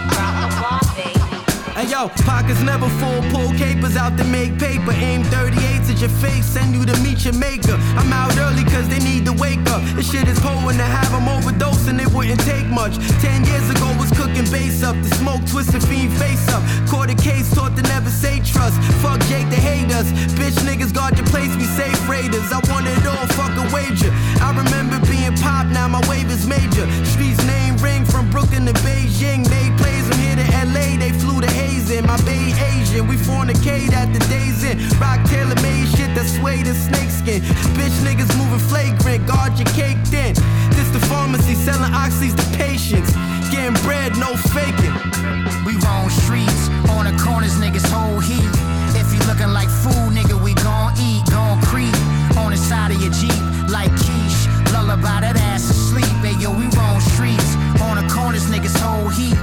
[1.89, 4.91] Yo, pockets never full, pull capers out to make paper.
[4.91, 7.73] Aim 38s at your face, send you to meet your maker.
[7.97, 9.82] I'm out early cause they need to wake up.
[9.97, 10.38] This shit is
[10.69, 12.93] when to have them overdosing, it wouldn't take much.
[13.25, 16.62] Ten years ago was cooking base up, the smoke twisted fiend face up.
[16.88, 18.78] Court a case, taught to never say trust.
[19.02, 20.12] Fuck Jake, they hate us.
[20.38, 22.54] Bitch niggas guard your place, we safe raiders.
[22.54, 24.13] I want it all, fuck a wager.
[24.45, 26.86] I remember being pop, now my wave is major.
[27.04, 29.41] Streets name ring from Brooklyn to Beijing.
[29.49, 32.06] They plays to LA, they flew to Hazen.
[32.06, 34.80] My bay Asian, we fornicate at the days in.
[34.99, 37.41] Rock tailor made shit that swayed in snakeskin.
[37.75, 40.34] Bitch niggas moving flagrant, guard your cake then.
[40.75, 43.12] This the pharmacy selling oxys to patients.
[43.52, 44.95] Getting bread, no faking.
[45.67, 48.47] We roam streets, on the corners, niggas hold heat.
[48.95, 51.95] If you looking like food, nigga, we gon' eat, gon' creep.
[52.38, 54.47] On the side of your Jeep, like quiche.
[54.71, 56.13] Lullaby that ass to sleep.
[56.23, 59.38] Hey, yo, we roam streets, on the corners, niggas hold heat.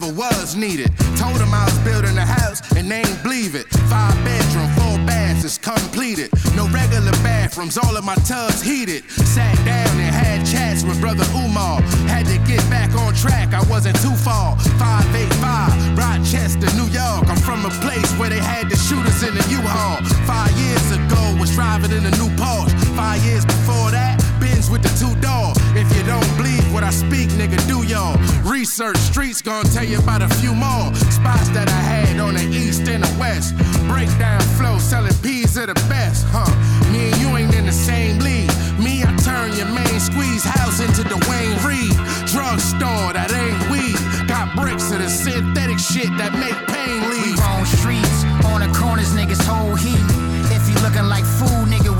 [0.00, 0.90] Never was needed.
[1.14, 3.66] Told them I was building a house and they ain't believe it.
[3.86, 6.30] Five bedroom, four baths is completed.
[6.56, 9.08] No regular bathrooms, all of my tubs heated.
[9.08, 11.80] Sat down and had chats with brother Umar.
[12.10, 14.58] Had to get back on track, I wasn't too far.
[14.82, 17.30] 585, Rochester, New York.
[17.30, 20.02] I'm from a place where they had the shooters in the U-Haul.
[20.26, 22.74] Five years ago, was driving in a new Porsche.
[22.96, 24.23] Five years before that,
[24.70, 25.52] With the two door.
[25.76, 28.18] If you don't believe what I speak, nigga, do y'all.
[28.42, 32.42] Research streets gonna tell you about a few more spots that I had on the
[32.42, 33.54] east and the west.
[33.86, 36.50] Breakdown flow, selling peas are the best, huh?
[36.90, 38.50] Me and you ain't in the same league.
[38.80, 41.94] Me, I turn your main squeeze house into Duane Reade.
[42.26, 43.94] Drugstore that ain't weed.
[44.26, 47.38] Got bricks of the synthetic shit that make pain leave.
[47.38, 50.02] We roam streets, on the corners, niggas hold heat.
[50.50, 51.93] If you looking like food, nigga,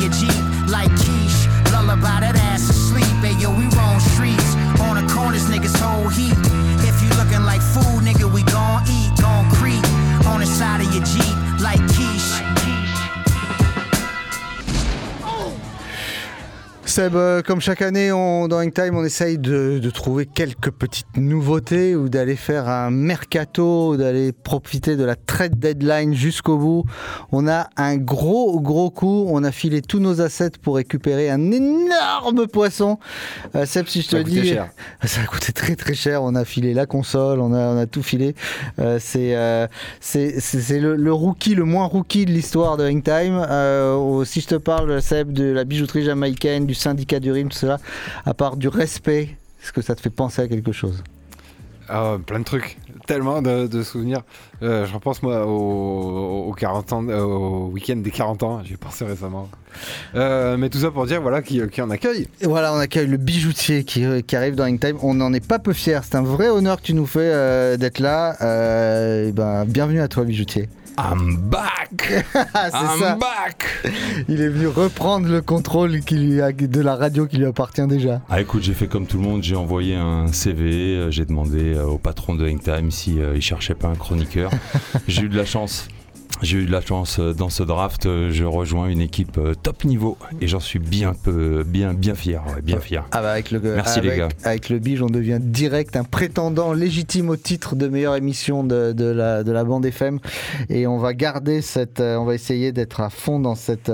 [0.00, 1.46] your Jeep, like quiche.
[1.72, 3.04] Lullaby that ass to sleep.
[3.22, 6.38] Hey, yo, we roam streets, on the corners, niggas hold heat.
[6.86, 9.84] If you looking like food, nigga, we gon' eat, gon' creep.
[10.26, 12.07] On the side of your Jeep, like quiche.
[16.98, 21.16] Seb, euh, comme chaque année on, dans Hangtime, on essaye de, de trouver quelques petites
[21.16, 26.84] nouveautés ou d'aller faire un mercato, d'aller profiter de la trade deadline jusqu'au bout.
[27.30, 29.26] On a un gros, gros coup.
[29.28, 32.98] On a filé tous nos assets pour récupérer un énorme poisson.
[33.54, 34.48] Euh, Seb, si je te Ça dis.
[34.48, 34.68] cher.
[35.04, 36.24] Ça a coûté très, très cher.
[36.24, 38.34] On a filé la console, on a, on a tout filé.
[38.80, 39.68] Euh, c'est euh,
[40.16, 43.46] le, le rookie, le moins rookie de l'histoire de Hangtime.
[43.48, 47.58] Euh, si je te parle, Seb, de la bijouterie jamaïcaine, du syndicat du rime, tout
[47.58, 47.78] cela,
[48.24, 51.02] à part du respect, est-ce que ça te fait penser à quelque chose?
[51.90, 52.76] Ah, plein de trucs.
[53.06, 54.20] tellement de, de souvenirs.
[54.62, 58.62] Euh, je repense moi au, au 40 ans, euh, au week-end des 40 ans.
[58.64, 59.48] J'y ai pensé récemment.
[60.14, 62.28] Euh, mais tout ça pour dire voilà qui, qui en accueille.
[62.42, 64.98] Et voilà, on accueille le bijoutier qui, qui arrive dans Hangtime.
[65.02, 66.00] On n'en est pas peu fiers.
[66.02, 68.34] C'est un vrai honneur que tu nous fais d'être là.
[69.26, 70.68] Et ben, bienvenue à toi, bijoutier.
[71.00, 73.14] I'm back Ah, I'm ça.
[73.14, 73.64] back
[74.28, 77.86] Il est venu reprendre le contrôle qui lui a- de la radio qui lui appartient
[77.86, 78.20] déjà.
[78.28, 81.74] Ah écoute, j'ai fait comme tout le monde, j'ai envoyé un CV, euh, j'ai demandé
[81.74, 84.50] euh, au patron de Hangtime si euh, il cherchait pas un chroniqueur.
[85.06, 85.86] j'ai eu de la chance.
[86.42, 89.54] J'ai eu de la chance euh, dans ce draft, euh, je rejoins une équipe euh,
[89.54, 93.04] top niveau et j'en suis bien peu, bien, bien fier, ouais, bien fier.
[93.10, 94.28] Ah bah avec le, Merci avec, les gars.
[94.44, 98.92] Avec le Bige, on devient direct un prétendant légitime au titre de meilleure émission de,
[98.92, 100.20] de la, de la bande FM.
[100.68, 102.00] Et on va garder cette.
[102.00, 103.90] on va essayer d'être à fond dans cette,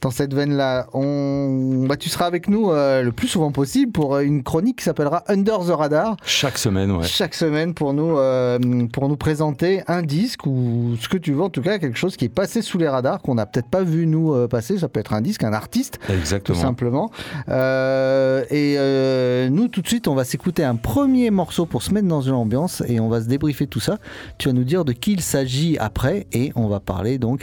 [0.00, 0.86] dans cette veine-là.
[0.92, 4.84] On, bah, tu seras avec nous euh, le plus souvent possible pour une chronique qui
[4.84, 6.16] s'appellera Under the Radar.
[6.24, 7.04] Chaque semaine, ouais.
[7.04, 8.58] Chaque semaine pour nous, euh,
[8.92, 12.16] pour nous présenter un disque ou ce que tu veux, en tout cas quelque chose
[12.16, 14.78] qui est passé sous les radars, qu'on n'a peut-être pas vu nous euh, passer.
[14.78, 16.56] Ça peut être un disque, un artiste, Exactement.
[16.56, 17.10] tout simplement.
[17.48, 21.92] Euh, et euh, nous, tout de suite, on va s'écouter un premier morceau pour se
[21.92, 23.98] mettre dans une ambiance et on va se débriefer tout ça.
[24.38, 27.42] Tu vas nous dire de qui il s'agit après et on va parler donc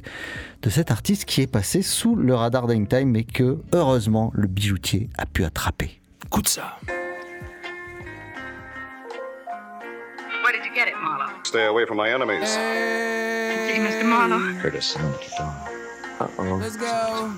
[0.62, 5.10] de cet artiste qui est passé sous le radar d'Hangtime mais que, heureusement, le bijoutier
[5.18, 6.02] a pu attraper.
[6.26, 6.78] Écoute ça.
[10.46, 11.34] Where did you get it, Marlowe?
[11.42, 12.50] Stay away from my enemies.
[12.50, 14.06] See, Mr.
[14.06, 14.62] Marlowe?
[14.62, 14.96] Curtis.
[14.96, 16.60] Uh-oh.
[16.62, 17.34] Let's go.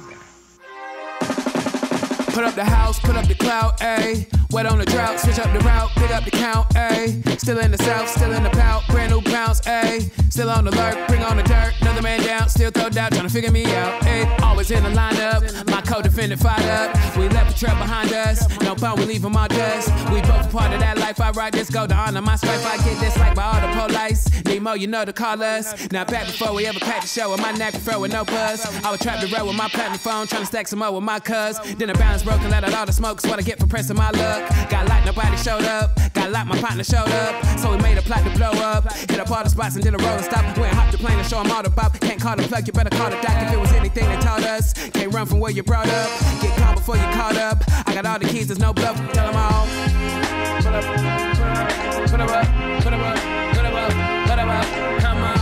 [2.37, 4.27] Put up the house, put up the clout, ayy.
[4.51, 7.39] Wet on the drought, switch up the route, pick up the count, ayy.
[7.39, 10.11] Still in the south, still in the pout, brand new pounce, ayy.
[10.31, 13.11] Still on the lurk, bring on the dirt, another man down, still throw out, trying
[13.23, 14.39] to figure me out, ayy.
[14.43, 17.17] Always in the lineup, my co-defendant fired up.
[17.17, 19.89] We left the trail behind us, no fun, we 'em all dust.
[20.11, 22.63] We both part of that life, I ride this go to honor my strife.
[22.67, 24.29] I get this like by all the police.
[24.45, 25.73] Need more, you know to call us.
[25.91, 28.63] Now back before we ever packed the show, with my neck throw with no buzz.
[28.85, 31.03] I was trapped the road with my platinum phone, trying to stack some more with
[31.03, 31.59] my cuz.
[31.77, 33.23] Then I balance broke and let out all the smoke.
[33.23, 34.41] What I get for pressing my luck.
[34.69, 35.95] Got like nobody showed up.
[36.13, 37.33] Got like my partner showed up.
[37.57, 38.91] So we made a plot to blow up.
[39.09, 40.43] Hit up all the spots and did a roll and stop.
[40.57, 41.97] Went hop the plane and show 'em all the pop.
[42.01, 44.43] Can't call the plug, you better call the doc if it was anything they taught
[44.43, 44.73] us.
[44.73, 46.09] Can't run from where you brought up.
[46.41, 47.63] Get calm before you caught up.
[47.87, 48.97] I got all the keys, there's no bluff.
[49.13, 49.65] Tell 'em all.
[50.57, 50.83] Put up,
[52.03, 52.29] put up, put up,
[52.83, 53.19] put up,
[54.27, 55.36] put up, come on.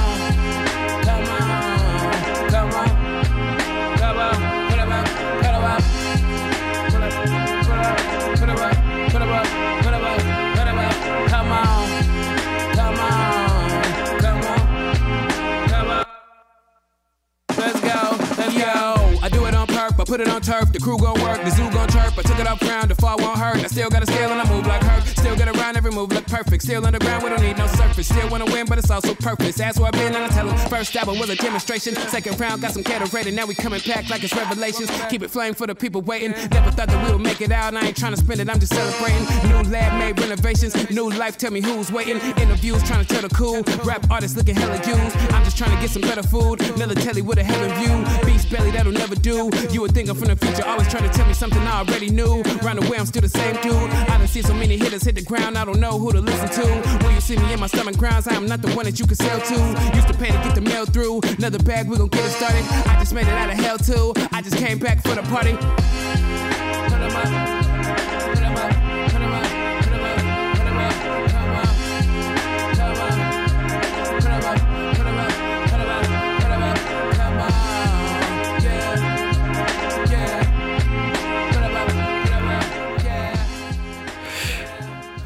[20.05, 20.71] Put it on turf.
[20.71, 22.17] The crew gon' work, the zoo gon' chirp.
[22.17, 23.57] I took it off ground, the fall won't hurt.
[23.63, 24.99] I still got a scale and I move like her.
[25.21, 26.63] Still get around, every move look perfect.
[26.63, 28.07] Still underground, we don't need no surface.
[28.07, 29.59] Still wanna win, but it's also purpose.
[29.59, 30.57] Ask where I've been, and I tell 'em.
[30.69, 31.95] First album was a demonstration.
[32.09, 33.33] Second round, got some cattle rated.
[33.33, 34.89] Now we coming back like it's revelations.
[35.09, 36.31] Keep it flame for the people waiting.
[36.51, 37.75] Never thought that we would make it out.
[37.75, 39.23] I ain't trying to spend it, I'm just celebrating.
[39.49, 40.73] New lab made renovations.
[40.89, 42.19] New life, tell me who's waiting.
[42.43, 43.63] Interviews trying to tell the cool.
[43.85, 45.15] Rap artists looking hella used.
[45.33, 46.59] I'm just trying to get some better food.
[47.05, 47.95] Telly with a heaven view.
[48.25, 49.51] Beast belly, that'll never do.
[49.69, 52.09] You would think I'm from the future, always trying to tell me something I already
[52.09, 52.41] knew.
[52.65, 53.73] Round the I'm still the same dude.
[53.75, 56.49] I done seen so many hitters hit the ground, I don't know who to listen
[56.49, 56.65] to.
[57.05, 59.05] When you see me in my stomach grounds, I am not the one that you
[59.05, 59.95] can sell to.
[59.95, 61.21] Used to pay to get the mail through.
[61.37, 62.63] Another bag, we gon' get it started.
[62.89, 64.13] I just made it out of hell too.
[64.31, 65.55] I just came back for the party.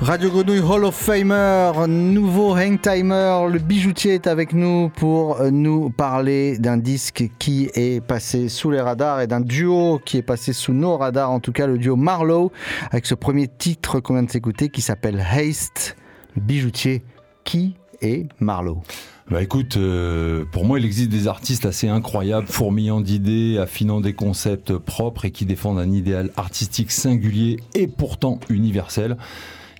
[0.10, 6.58] Radio Grenouille Hall of Famer, nouveau hangtimer, le bijoutier est avec nous pour nous parler
[6.58, 10.74] d'un disque qui est passé sous les radars et d'un duo qui est passé sous
[10.74, 12.52] nos radars, en tout cas le duo Marlowe,
[12.90, 15.96] avec ce premier titre qu'on vient de s'écouter qui s'appelle Haste,
[16.36, 17.04] le bijoutier.
[17.44, 18.82] Qui est Marlowe?
[19.30, 24.14] Bah écoute, euh, pour moi, il existe des artistes assez incroyables, fourmillant d'idées, affinant des
[24.14, 29.16] concepts propres et qui défendent un idéal artistique singulier et pourtant universel.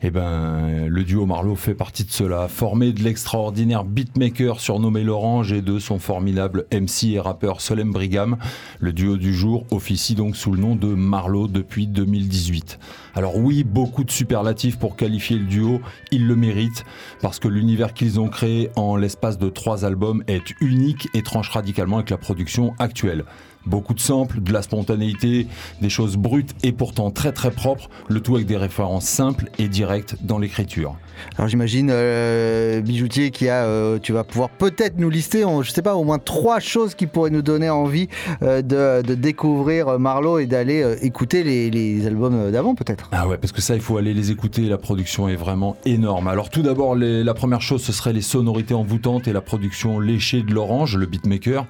[0.02, 5.52] Et ben, le duo Marlowe fait partie de cela, formé de l'extraordinaire beatmaker surnommé l'Orange
[5.52, 8.38] et de son formidable MC et rappeur Solem Brigham.
[8.80, 12.80] Le duo du jour officie donc sous le nom de Marlowe depuis 2018.
[13.14, 15.82] Alors oui, beaucoup de superlatifs pour qualifier le duo,
[16.12, 16.86] ils le méritent,
[17.22, 21.50] parce que l'univers qu'ils ont créé en l'espace de trois albums est unique et tranche
[21.50, 23.26] radicalement avec la production actuelle.
[23.66, 25.48] Beaucoup de samples, de la spontanéité,
[25.82, 29.68] des choses brutes et pourtant très très propres, le tout avec des références simples et
[29.68, 30.96] directes dans l'écriture.
[31.38, 35.72] Alors j'imagine euh, bijoutier qui a, euh, tu vas pouvoir peut-être nous lister, en, je
[35.72, 38.08] sais pas, au moins trois choses qui pourraient nous donner envie
[38.42, 43.10] euh, de, de découvrir Marlowe et d'aller écouter les, les albums d'avant peut-être.
[43.12, 44.62] Ah ouais, parce que ça, il faut aller les écouter.
[44.64, 46.28] La production est vraiment énorme.
[46.28, 50.42] Alors tout d'abord, la première chose, ce serait les sonorités envoûtantes et la production léchée
[50.42, 51.66] de l'Orange, le beatmaker.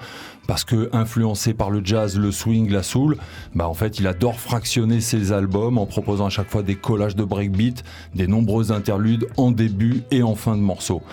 [0.49, 3.17] Parce que influencé par le jazz, le swing, la soul,
[3.53, 7.15] bah en fait il adore fractionner ses albums en proposant à chaque fois des collages
[7.15, 7.83] de breakbeat,
[8.15, 11.03] des nombreux interludes en début et en fin de morceaux.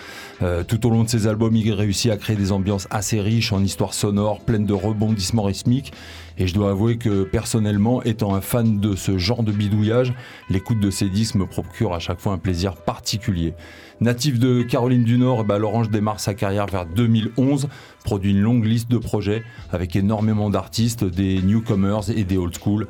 [0.41, 3.51] Euh, tout au long de ses albums, il réussit à créer des ambiances assez riches
[3.53, 5.93] en histoires sonores, pleines de rebondissements rythmiques.
[6.37, 10.13] Et je dois avouer que personnellement, étant un fan de ce genre de bidouillage,
[10.49, 13.53] l'écoute de ces disques me procure à chaque fois un plaisir particulier.
[13.99, 17.67] Natif de Caroline du Nord, eh ben, Lorange démarre sa carrière vers 2011,
[18.03, 22.87] produit une longue liste de projets avec énormément d'artistes, des newcomers et des old school.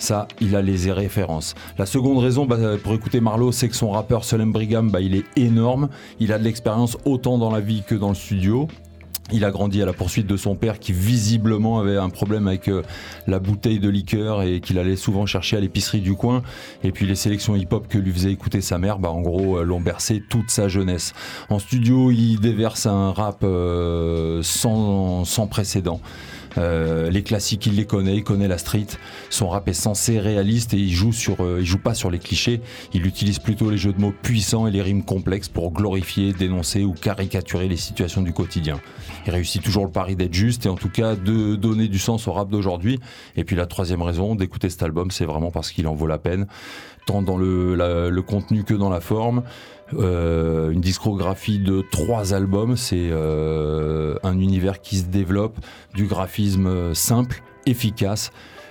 [0.00, 1.54] Ça, il a les références.
[1.78, 5.14] La seconde raison bah, pour écouter Marlowe, c'est que son rappeur Solem Brigham, bah, il
[5.14, 5.90] est énorme.
[6.18, 8.66] Il a de l'expérience autant dans la vie que dans le studio.
[9.32, 12.68] Il a grandi à la poursuite de son père qui visiblement avait un problème avec
[12.68, 12.82] euh,
[13.26, 16.42] la bouteille de liqueur et qu'il allait souvent chercher à l'épicerie du coin.
[16.82, 19.64] Et puis les sélections hip-hop que lui faisait écouter sa mère, bah, en gros, euh,
[19.64, 21.12] l'ont bercé toute sa jeunesse.
[21.50, 26.00] En studio, il déverse un rap euh, sans, sans précédent.
[26.58, 28.86] Euh, les classiques, il les connaît, il connaît la street.
[29.30, 32.18] Son rap est censé réaliste et il joue sur, euh, il joue pas sur les
[32.18, 32.60] clichés.
[32.92, 36.84] Il utilise plutôt les jeux de mots puissants et les rimes complexes pour glorifier, dénoncer
[36.84, 38.80] ou caricaturer les situations du quotidien.
[39.26, 42.26] Il réussit toujours le pari d'être juste et en tout cas de donner du sens
[42.28, 42.98] au rap d'aujourd'hui.
[43.36, 46.18] Et puis la troisième raison d'écouter cet album, c'est vraiment parce qu'il en vaut la
[46.18, 46.46] peine,
[47.06, 47.74] tant dans le,
[48.10, 49.42] le contenu que dans la forme.
[49.94, 55.58] Euh, une discographie de trois albums, c'est euh, un univers qui se développe,
[55.94, 58.30] du graphisme euh, simple, efficace,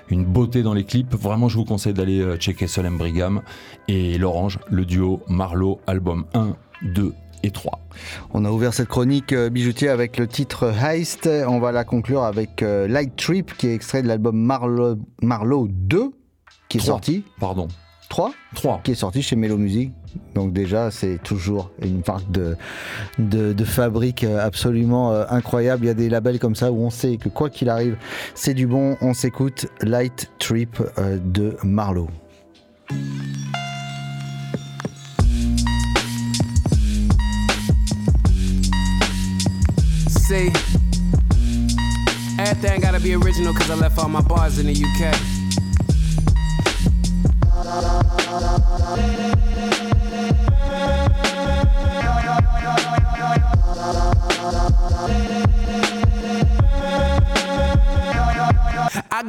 [0.10, 1.14] une beauté dans les clips.
[1.14, 3.42] Vraiment, je vous conseille d'aller checker Solem Brigham
[3.88, 7.14] et l'Orange, le duo Marlowe, album 1, 2
[7.44, 7.80] et 3.
[8.34, 11.30] On a ouvert cette chronique euh, bijoutier avec le titre Heist.
[11.48, 15.68] On va la conclure avec euh, Light Trip qui est extrait de l'album Marlowe, Marlowe
[15.70, 16.12] 2
[16.68, 17.24] qui est sorti.
[17.40, 17.68] Pardon.
[18.10, 18.82] 3 3.
[18.84, 19.92] Qui est sorti chez Mélo Music.
[20.34, 22.58] Donc déjà, c'est toujours une marque de,
[23.20, 25.86] de, de fabrique euh, absolument euh, incroyable.
[25.86, 27.98] Il y a des labels comme ça où on sait que quoi qu'il arrive,
[28.34, 28.98] c'est du bon.
[29.02, 32.10] On s'écoute Light Trip euh, de Marlowe.
[40.08, 40.52] See,
[42.40, 45.39] everything gotta be original because I left all my bars in the UK.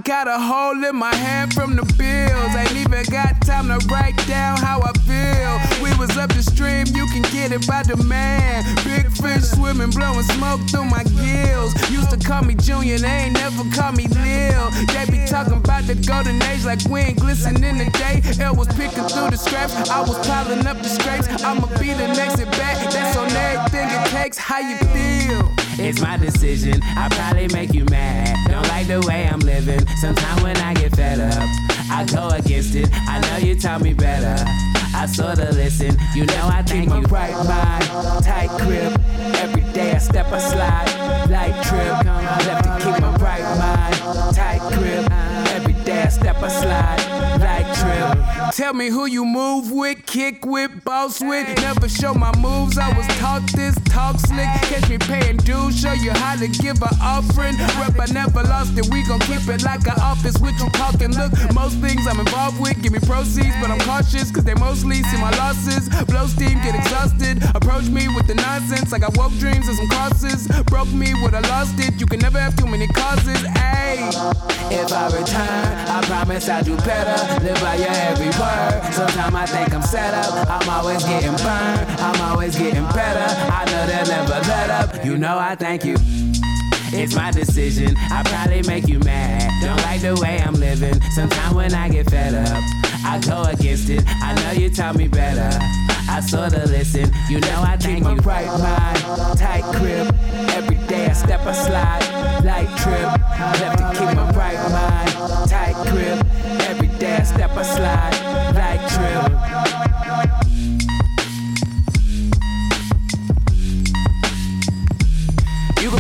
[0.05, 2.55] Got a hole in my hand from the bills.
[2.57, 5.85] Ain't even got time to write down how I feel.
[5.85, 8.65] We was up the stream, you can get it by demand.
[8.85, 11.75] Big fish swimming, blowing smoke through my gills.
[11.91, 14.71] Used to call me Junior, they ain't never call me Lil.
[14.89, 18.23] They be talking about the golden age like we ain't glisten in the day.
[18.43, 21.29] L was picking through the scraps, I was piling up the scrapes.
[21.45, 22.91] I'ma be the next at bat.
[22.91, 24.39] That's on everything it takes.
[24.39, 25.60] How you feel?
[25.83, 26.79] It's my decision.
[26.83, 28.37] I probably make you mad.
[28.51, 29.87] Don't like the way I'm living.
[29.97, 31.49] Sometimes when I get fed up,
[31.91, 32.89] I go against it.
[32.93, 34.45] I know you taught me better.
[34.95, 35.97] I sorta listen.
[36.15, 39.01] You know I think you keep my right mind, tight grip.
[39.37, 42.07] Every day I step, I slide, light trip.
[42.07, 45.10] I Left to keep my right mind, tight grip.
[46.11, 48.55] I step, I slide, light trip.
[48.57, 51.47] Tell me who you move with, kick with, boss with.
[51.63, 52.79] Never show my moves.
[52.79, 54.51] I was taught this, talk slick.
[54.67, 57.57] Catch me paying dues, show you how to give an offering.
[57.79, 58.91] Rep, I never lost it.
[58.91, 61.15] We gon' keep it like an office with you talking.
[61.15, 65.05] Look, most things I'm involved with give me proceeds, but I'm cautious cause they mostly
[65.05, 65.89] see my losses.
[66.07, 67.39] Blow steam, get exhausted.
[67.55, 68.93] Approach me with the nonsense.
[68.93, 70.49] I got woke dreams and some crosses.
[70.67, 72.01] Broke me with I lost it.
[72.01, 73.39] You can never have too many causes.
[73.55, 74.11] Ayy.
[74.73, 77.45] If I return, I promise I'll do better.
[77.45, 78.93] Live by your every word.
[78.93, 80.49] Sometimes I think I'm set up.
[80.49, 81.91] I'm always getting burned.
[82.01, 83.29] I'm always getting better.
[83.53, 85.05] I know they'll never let up.
[85.05, 85.97] You know I thank you.
[86.93, 87.97] It's my decision.
[87.97, 89.49] I probably make you mad.
[89.63, 91.01] Don't like the way I'm living.
[91.13, 92.63] Sometimes when I get fed up,
[93.05, 94.03] I go against it.
[94.07, 95.51] I know you taught me better.
[96.11, 97.09] I sorta listen.
[97.29, 100.13] You know I keep my right mind, tight grip.
[100.57, 103.09] Every day I step, I slide, light trip.
[103.61, 106.19] Left to keep my right mind, tight grip.
[106.69, 109.80] Every day I step, I slide, light trip.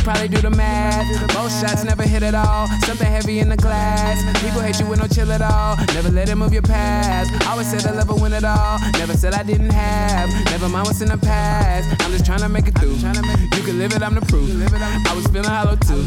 [0.02, 1.06] Probably do the math.
[1.34, 2.66] Most shots never hit at all.
[2.86, 4.22] Something heavy in the glass.
[4.42, 5.76] People hate you with no chill at all.
[5.94, 7.30] Never let it move your past.
[7.46, 8.78] Always said I'll never win at all.
[8.98, 10.30] Never said I didn't have.
[10.46, 11.88] Never mind what's in the past.
[12.04, 12.96] I'm just trying to make it through.
[13.56, 14.50] You can live it, I'm the proof.
[14.50, 16.04] I was feeling hollow too.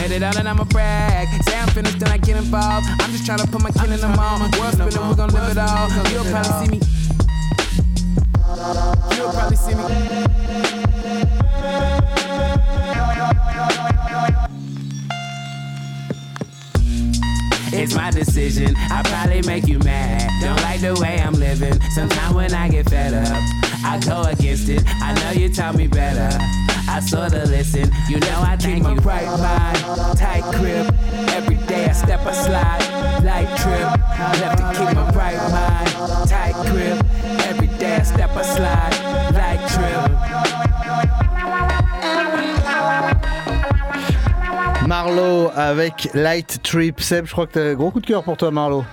[0.00, 1.28] Made it out and I'ma brag.
[1.44, 2.86] Say I'm finished, then I get involved.
[3.00, 4.38] I'm just trying to put my kin in the mall.
[4.58, 5.88] World spinning, we're gonna live it all.
[6.12, 6.80] You'll probably see me.
[9.16, 10.85] You'll probably see me.
[17.86, 18.74] It's my decision.
[18.90, 20.28] I probably make you mad.
[20.42, 21.80] Don't like the way I'm living.
[21.90, 23.28] Sometimes when I get fed up,
[23.84, 24.82] I go against it.
[25.00, 26.36] I know you taught me better.
[26.88, 27.88] I sorta listen.
[28.08, 30.92] You know I keep my right mind, tight grip.
[31.30, 33.86] Every day I step a slide, light trip.
[34.18, 37.06] I Left to keep my bright mind, tight grip.
[37.46, 40.65] Every day I step a slide, light trip.
[45.06, 47.00] Marlowe avec Light Trip.
[47.00, 48.84] Seb, je crois que t'as un gros coup de cœur pour toi, Marlowe.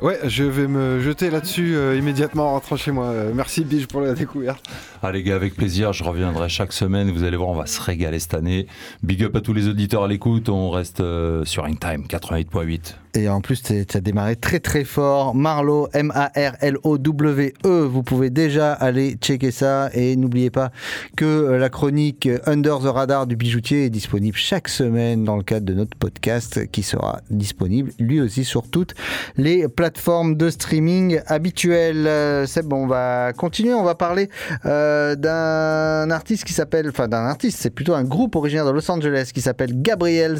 [0.00, 3.06] Ouais, je vais me jeter là-dessus euh, immédiatement en rentrant chez moi.
[3.06, 4.64] Euh, merci Biche pour la découverte.
[5.02, 7.10] Ah les gars, avec plaisir, je reviendrai chaque semaine.
[7.10, 8.68] Vous allez voir, on va se régaler cette année.
[9.02, 10.48] Big up à tous les auditeurs à l'écoute.
[10.48, 12.94] On reste euh, sur Time 88.8.
[13.14, 15.34] Et en plus, tu as démarré très très fort.
[15.34, 17.68] Marlowe, M-A-R-L-O-W-E.
[17.84, 19.90] Vous pouvez déjà aller checker ça.
[19.94, 20.70] Et n'oubliez pas
[21.16, 25.42] que euh, la chronique Under the Radar du bijoutier est disponible chaque semaine dans le
[25.42, 28.94] cadre de notre podcast qui sera disponible lui aussi sur toutes
[29.36, 32.06] les plateformes de streaming habituelles.
[32.06, 33.74] Euh, Seb, on va continuer.
[33.74, 34.28] On va parler
[34.66, 38.88] euh, d'un artiste qui s'appelle, enfin d'un artiste, c'est plutôt un groupe originaire de Los
[38.88, 40.38] Angeles qui s'appelle Gabriels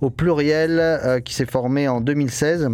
[0.00, 2.68] au pluriel, qui s'est formé en 2016.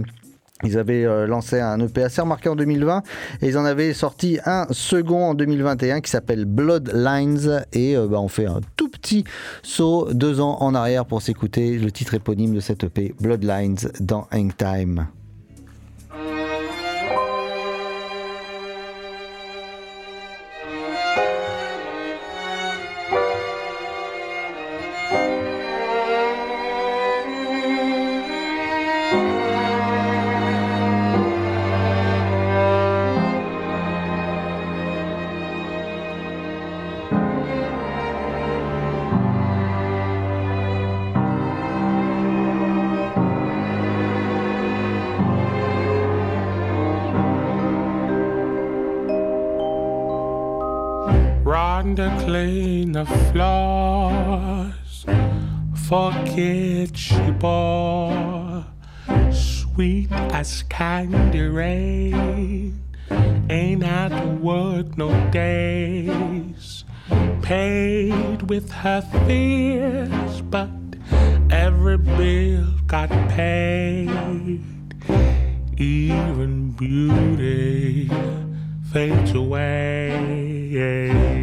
[0.64, 3.02] Ils avaient euh, lancé un EP assez remarqué en 2020
[3.40, 8.20] et ils en avaient sorti un second en 2021 qui s'appelle Bloodlines et euh, bah,
[8.20, 9.24] on fait un tout petit
[9.62, 14.28] saut deux ans en arrière pour s'écouter le titre éponyme de cette EP Bloodlines dans
[14.30, 15.08] Hang Time.
[60.42, 62.82] Sweet as candy rain.
[63.48, 66.84] Ain't had to work no days.
[67.42, 70.68] Paid with her fears, but
[71.48, 74.10] every bill got paid.
[75.76, 78.10] Even beauty
[78.92, 81.41] fades away.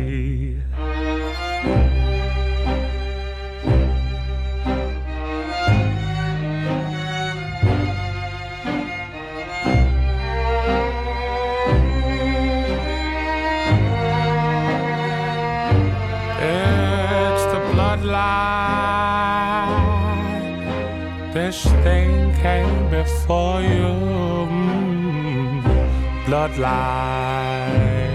[26.60, 28.10] Bloodline.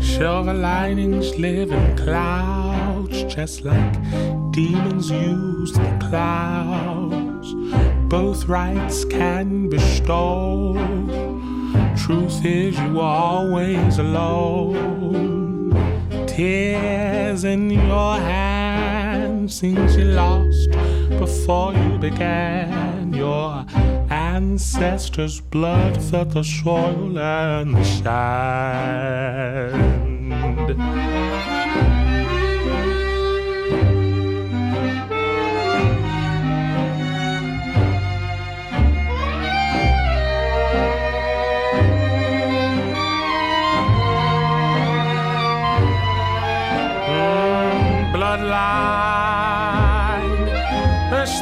[0.00, 3.94] Silver linings live in clouds, just like
[4.52, 7.54] demons use the clouds.
[8.08, 10.74] Both rights can bestow.
[11.96, 15.74] Truth is, you are always alone.
[16.26, 20.45] Tears in your hands, since you lost
[21.18, 23.12] before you began.
[23.12, 23.64] Your
[24.10, 27.84] ancestors' blood felt the soil and the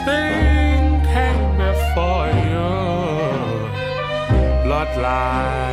[0.04, 2.68] thing came before you.
[4.64, 5.63] Bloodline.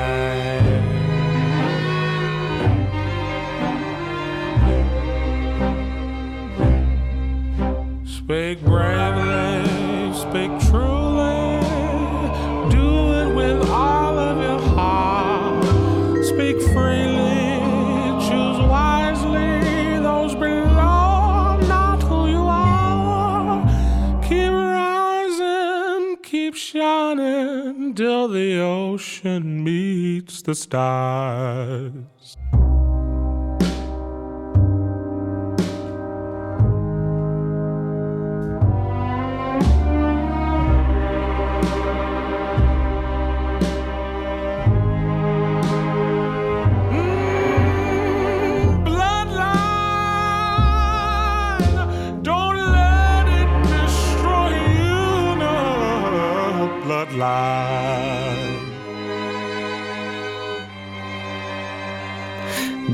[26.61, 32.37] shining till the ocean meets the stars.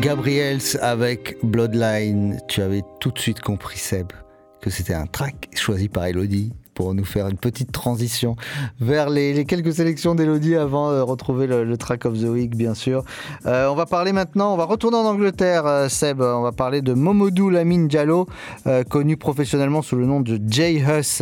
[0.08, 2.40] Gabriels avec Bloodline.
[2.48, 4.14] Tu avais tout de suite compris, Seb,
[4.62, 8.38] que c'était un track choisi par Elodie pour nous faire une petite transition
[8.80, 13.04] vers les, quelques sélections d'Elodie avant de retrouver le, track of the week, bien sûr.
[13.46, 16.22] Euh, on va parler maintenant, on va retourner en Angleterre, euh, Seb.
[16.22, 18.28] On va parler de Momodou Lamine Diallo,
[18.66, 21.22] euh, connu professionnellement sous le nom de Jay Huss,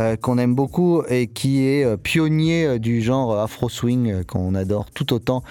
[0.00, 4.22] euh, qu'on aime beaucoup et qui est euh, pionnier euh, du genre Afro Swing euh,
[4.24, 5.44] qu'on adore tout autant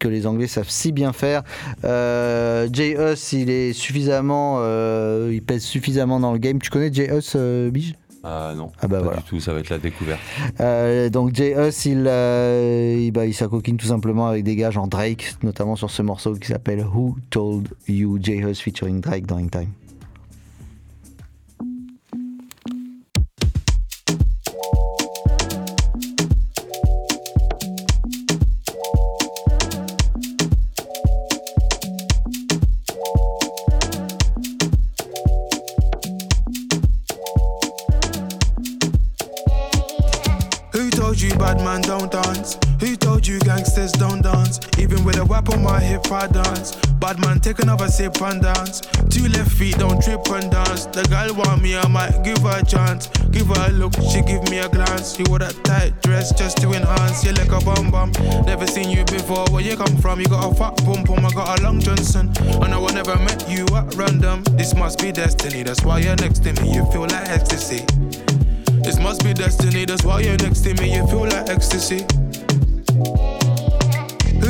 [0.00, 1.42] que les Anglais savent si bien faire.
[1.84, 6.58] Euh, Jay Huss, il est suffisamment, euh, il pèse suffisamment dans le game.
[6.58, 7.94] Tu connais Jay Huss, euh, Bige
[8.24, 9.18] Ah non, Ah bah pas voilà.
[9.18, 10.18] du tout, ça va être la découverte.
[10.60, 14.70] Euh, donc Jay Huss, il, euh, il, bah, il s'acoquine tout simplement avec des gars
[14.70, 19.26] genre Drake, notamment sur ce morceau qui s'appelle Who Told You Jay Huss featuring Drake
[19.26, 19.68] dans In Time.
[45.80, 46.76] My hip, I dance.
[47.00, 48.80] Bad man, take another sip and dance.
[49.08, 50.86] Two left feet, don't trip and dance.
[50.86, 53.08] The girl want me, I might give her a chance.
[53.30, 55.18] Give her a look, she give me a glance.
[55.18, 57.24] You wore that tight dress just to enhance.
[57.24, 58.12] You like a bum bum.
[58.44, 59.46] Never seen you before.
[59.50, 60.20] Where you come from?
[60.20, 61.24] You got a fat pum pum.
[61.24, 62.30] I got a long Johnson.
[62.62, 64.44] And I will never met you at random.
[64.58, 65.62] This must be destiny.
[65.62, 66.74] That's why you're next to me.
[66.74, 67.86] You feel like ecstasy.
[68.82, 72.06] This must be destiny, that's why you're next to me, you feel like ecstasy.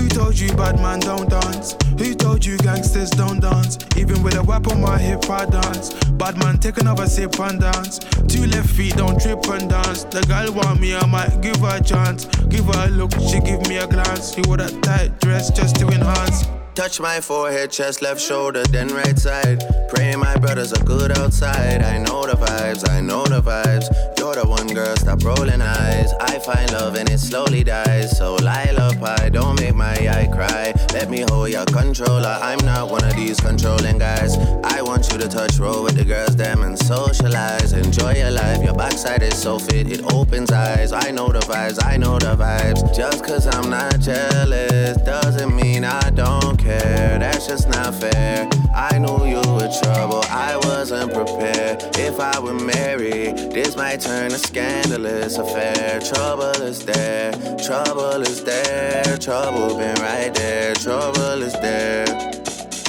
[0.00, 1.76] Who told you bad man don't dance?
[1.98, 3.76] Who told you gangsters don't dance?
[3.98, 5.92] Even with a whip on my hip, I dance.
[6.12, 7.98] Bad man, take another sip and dance.
[8.26, 10.04] Two left feet, don't trip and dance.
[10.04, 12.24] The girl want me, I might give her a chance.
[12.48, 14.34] Give her a look, she give me a glance.
[14.34, 16.46] She wore that tight dress just to enhance.
[16.74, 19.62] Touch my forehead, chest, left shoulder, then right side.
[19.88, 21.82] Pray my brothers are good outside.
[21.82, 23.86] I know the vibes, I know the vibes.
[24.18, 26.12] You're the one girl, stop rolling eyes.
[26.20, 28.16] I find love and it slowly dies.
[28.16, 30.72] So Lila Pie, don't make my eye cry.
[30.92, 32.38] Let me hold your controller.
[32.40, 34.38] I'm not one of these controlling guys.
[34.62, 37.72] I want you to touch roll with the girls, them and socialize.
[37.72, 40.92] Enjoy your life, your backside is so fit, it opens eyes.
[40.92, 42.94] I know the vibes, I know the vibes.
[42.94, 47.18] Just cause I'm not jealous doesn't mean I don't care.
[47.18, 48.48] That's just not fair.
[48.74, 51.82] I knew you were trouble, I wasn't prepared.
[51.96, 56.00] If I were married, this might turn a scandalous affair.
[56.00, 62.06] Trouble is there, trouble is there, trouble been right there, trouble is there.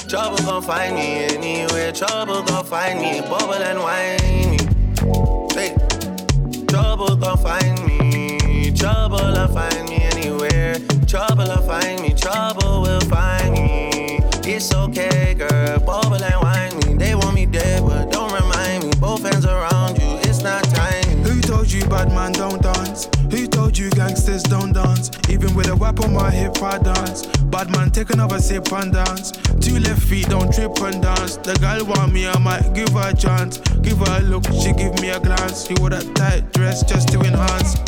[0.08, 4.58] Trouble gon' find me anywhere, trouble gon' find me, bubble and whiny.
[5.54, 5.74] Hey,
[6.68, 13.41] trouble gon' find me, trouble'll find me anywhere, trouble'll find me, trouble will find me.
[14.64, 16.94] It's okay, girl, bubble and whine me.
[16.94, 18.92] They want me dead, but don't remind me.
[19.00, 21.24] Both hands around you, it's not time.
[21.24, 23.08] Who told you bad man don't dance?
[23.32, 25.10] Who told you gangsters don't dance?
[25.28, 27.26] Even with a whip on my hip, I dance.
[27.50, 29.32] Bad man, take another sip and dance.
[29.60, 31.38] Two left feet, don't trip and dance.
[31.38, 33.58] The girl want me, I might give her a chance.
[33.82, 35.66] Give her a look, she give me a glance.
[35.66, 37.78] She wore that tight dress just to enhance.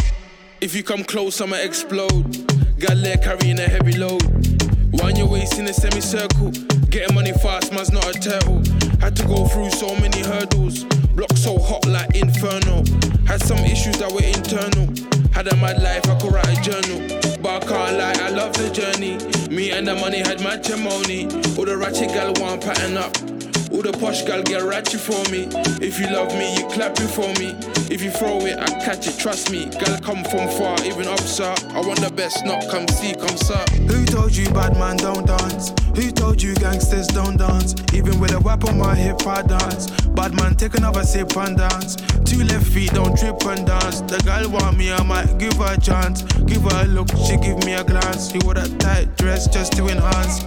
[0.60, 2.50] If you come close, I'ma explode.
[2.80, 4.53] Got leg carrying a heavy load.
[5.02, 6.50] Wind your waist in a semicircle.
[6.90, 8.62] Getting money fast, man's not a turtle.
[9.00, 10.84] Had to go through so many hurdles.
[11.16, 12.84] Block so hot like inferno.
[13.26, 14.86] Had some issues that were internal.
[15.32, 17.00] Had a mad life, I could write a journal.
[17.42, 19.18] But I can't lie, I love the journey.
[19.54, 21.24] Me and the money had matrimony.
[21.58, 23.33] All the ratchet gal want pattern up.
[23.74, 25.48] All the posh gal get ratchet for me.
[25.82, 27.58] If you love me, you clap it for me.
[27.90, 29.66] If you throw it, I catch it, trust me.
[29.66, 31.52] Gal come from far, even up, sir.
[31.74, 33.58] I want the best, not come see, come sir.
[33.90, 35.74] Who told you bad man don't dance?
[35.96, 37.74] Who told you gangsters don't dance?
[37.92, 39.90] Even with a whip on my hip, I dance.
[40.14, 41.96] Bad man, take another sip and dance.
[42.24, 44.02] Two left feet, don't trip and dance.
[44.02, 46.22] The girl want me, I might give her a chance.
[46.46, 48.30] Give her a look, she give me a glance.
[48.30, 50.46] She wore that tight dress just to enhance.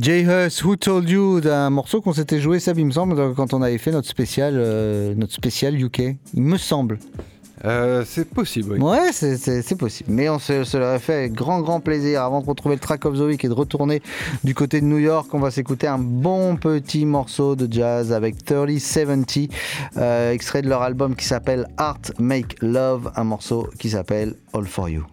[0.00, 3.52] Jay Huss, Who Told You, d'un morceau qu'on s'était joué, ça, il me semble, quand
[3.52, 6.16] on avait fait notre spécial, euh, notre spécial UK.
[6.34, 6.98] Il me semble.
[7.64, 8.78] Euh, c'est possible, oui.
[8.78, 10.10] Ouais, c'est- possible.
[10.12, 12.22] Mais on se, se l'aurait fait avec grand, grand plaisir.
[12.22, 14.00] Avant de retrouver le track of the week et de retourner
[14.44, 18.44] du côté de New York, on va s'écouter un bon petit morceau de jazz avec
[18.44, 19.48] 3070,
[19.96, 24.66] euh, extrait de leur album qui s'appelle Art Make Love, un morceau qui s'appelle All
[24.66, 25.04] for You.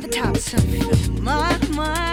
[0.00, 2.09] The top, so feel my mind.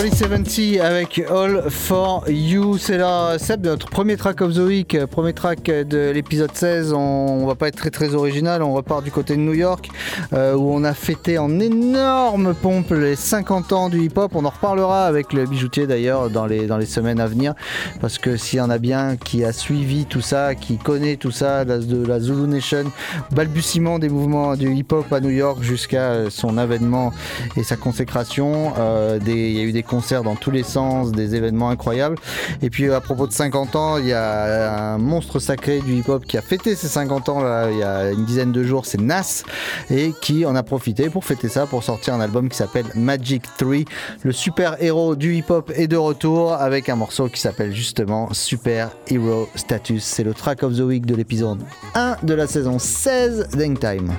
[0.00, 2.78] 3070 avec All for You.
[2.78, 6.94] C'est là, Seb, notre premier track of the week, euh, premier track de l'épisode 16.
[6.94, 9.90] On, va pas être très très original, on repart du côté de New York
[10.32, 14.32] euh, où on a fêté en énorme pompe les 50 ans du hip-hop.
[14.34, 17.52] On en reparlera avec le bijoutier d'ailleurs dans les, dans les semaines à venir
[18.00, 21.30] parce que s'il y en a bien qui a suivi tout ça, qui connaît tout
[21.30, 22.84] ça, de la Zulu Nation,
[23.32, 27.12] balbutiement des mouvements du hip-hop à New York jusqu'à son avènement
[27.58, 28.72] et sa consécration.
[28.78, 32.16] Euh, il y a eu des concerts dans tous les sens, des événements incroyables.
[32.62, 36.24] Et puis à propos de 50 ans, il y a un monstre sacré du hip-hop
[36.24, 39.42] qui a fêté ses 50 ans il y a une dizaine de jours, c'est Nas,
[39.90, 43.42] et qui en a profité pour fêter ça, pour sortir un album qui s'appelle Magic
[43.58, 43.84] 3.
[44.22, 48.90] Le super héros du hip-hop est de retour avec un morceau qui s'appelle justement Super
[49.08, 50.04] Hero Status.
[50.04, 51.58] C'est le track of the week de l'épisode
[51.94, 54.12] 1 de la saison 16 d'Hangtime.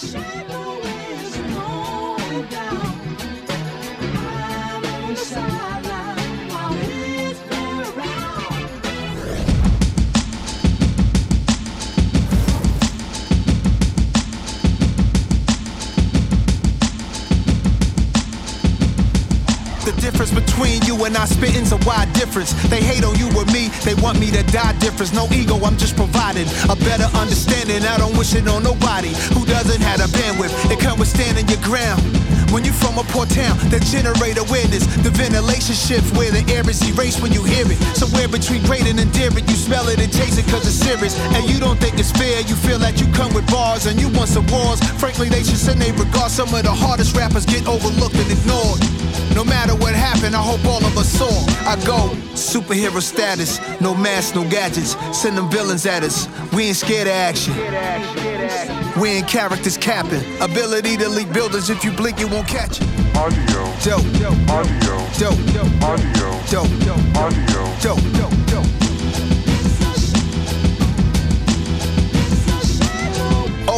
[0.00, 0.29] The
[21.10, 22.54] and I spitting's a wide difference.
[22.70, 25.12] They hate on you or me, they want me to die difference.
[25.12, 27.82] No ego, I'm just providing a better understanding.
[27.82, 30.54] I don't wish it on nobody who doesn't have a bandwidth.
[30.70, 31.98] It come with standing your ground.
[32.54, 36.62] When you from a poor town that generate awareness, the Ventilation shifts where the air
[36.70, 37.78] is erased when you hear it.
[37.94, 41.18] Somewhere between great and endearing, you smell it and taste it cause it's serious.
[41.34, 44.08] And you don't think it's fair, you feel that you come with bars and you
[44.14, 44.78] want some wars.
[44.98, 46.30] Frankly, they should send a regard.
[46.30, 48.82] Some of the hardest rappers get overlooked and ignored.
[49.34, 54.42] No matter what happened, I hope all of I go superhero status, no masks, no
[54.48, 54.96] gadgets.
[55.18, 56.28] Send them villains at us.
[56.52, 57.54] We ain't scared of action.
[59.00, 60.22] We ain't characters capping.
[60.42, 61.70] Ability to leak buildings.
[61.70, 63.16] If you blink, it won't catch it.
[63.16, 63.64] Audio.
[63.82, 64.04] Dope.
[64.50, 64.98] Audio.
[65.18, 65.82] Dope.
[65.82, 66.40] Audio.
[66.50, 67.16] Dope.
[67.16, 67.78] Audio.
[67.80, 68.39] Dope.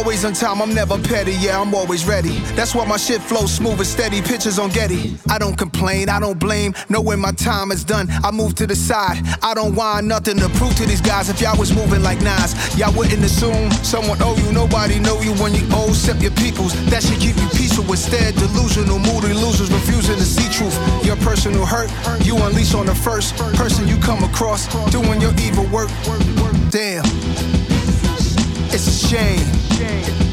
[0.03, 2.37] Always on time, I'm never petty, yeah, I'm always ready.
[2.57, 4.21] That's why my shit flows smooth and steady.
[4.21, 5.15] Pictures on Getty.
[5.29, 6.75] I don't complain, I don't blame.
[6.89, 9.23] Know when my time is done, I move to the side.
[9.41, 11.29] I don't want nothing to prove to these guys.
[11.29, 14.51] If y'all was moving like Nas, y'all wouldn't assume someone owe you.
[14.51, 16.73] Nobody know you when you owe, except your peoples.
[16.89, 18.35] That should keep you peaceful instead.
[18.35, 20.75] Delusional, moody losers refusing to see truth.
[21.05, 21.89] Your personal hurt,
[22.25, 25.87] you unleash on the first person you come across doing your evil work.
[26.71, 27.05] Damn,
[28.67, 30.32] it's a shame shame.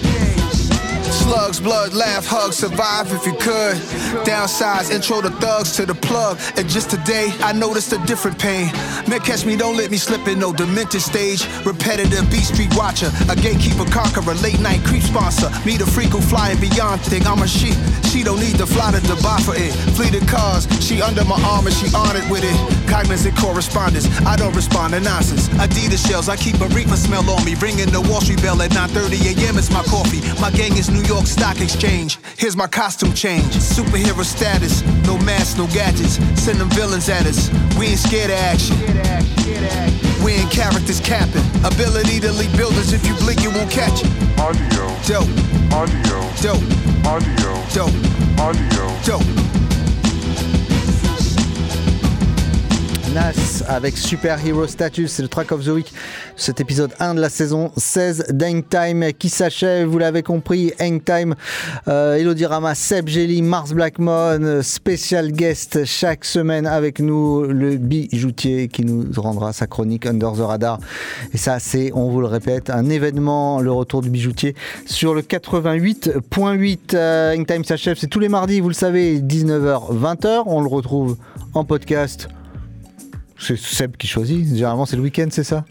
[1.30, 3.76] Slugs, blood, laugh, hug, survive if you could.
[4.26, 6.40] Downsides, intro the thugs to the plug.
[6.56, 8.66] And just today, I noticed a different pain.
[9.06, 11.46] Man, catch me, don't let me slip in no demented stage.
[11.64, 15.50] Repetitive beat street watcher, a gatekeeper, conqueror, late night creep sponsor.
[15.64, 17.24] Me the freak who flying beyond thing.
[17.24, 17.70] I'm a she,
[18.10, 19.70] she don't need to fly to Dubai for it.
[19.94, 22.58] Fleeted cars, she under my arm and she honored with it.
[22.90, 25.46] Cognizant correspondence, I don't respond to nonsense.
[25.62, 27.54] Adidas shells, I keep a reefer smell on me.
[27.54, 29.58] Ringing the Wall Street bell at 9:30 a.m.
[29.58, 30.18] It's my coffee.
[30.40, 32.18] My gang is New York Stock Exchange.
[32.36, 33.44] Here's my costume change.
[33.54, 36.14] Superhero status, no masks, no gadgets.
[36.40, 37.50] Send them villains at us.
[37.78, 38.76] We ain't scared of action.
[40.24, 41.44] We ain't characters capping.
[41.64, 42.92] Ability to lead buildings.
[42.92, 44.10] If you blink, you won't catch it.
[44.38, 44.86] Audio.
[45.06, 45.28] Dope.
[45.72, 46.18] Audio.
[46.40, 47.06] Dope.
[47.06, 47.52] Audio.
[47.72, 48.40] Dope.
[48.40, 49.00] Audio.
[49.04, 49.49] Dope.
[53.14, 55.92] Nas avec Super Hero Status, c'est le track of the week.
[56.36, 61.02] Cet épisode 1 de la saison 16 d'Hang Time qui s'achève, vous l'avez compris, Hang
[61.02, 61.34] Time,
[61.88, 62.34] euh,
[62.74, 69.06] Seb Jelly, Mars Blackmon, euh, spécial guest chaque semaine avec nous, le bijoutier qui nous
[69.16, 70.78] rendra sa chronique Under the Radar.
[71.32, 74.54] Et ça, c'est, on vous le répète, un événement, le retour du bijoutier
[74.86, 76.78] sur le 88.8.
[76.94, 80.42] Euh, Hang Time s'achève, c'est tous les mardis, vous le savez, 19h, 20h.
[80.46, 81.16] On le retrouve
[81.54, 82.28] en podcast.
[83.40, 84.46] C'est Seb qui choisit.
[84.54, 85.64] Généralement, c'est le week-end, c'est ça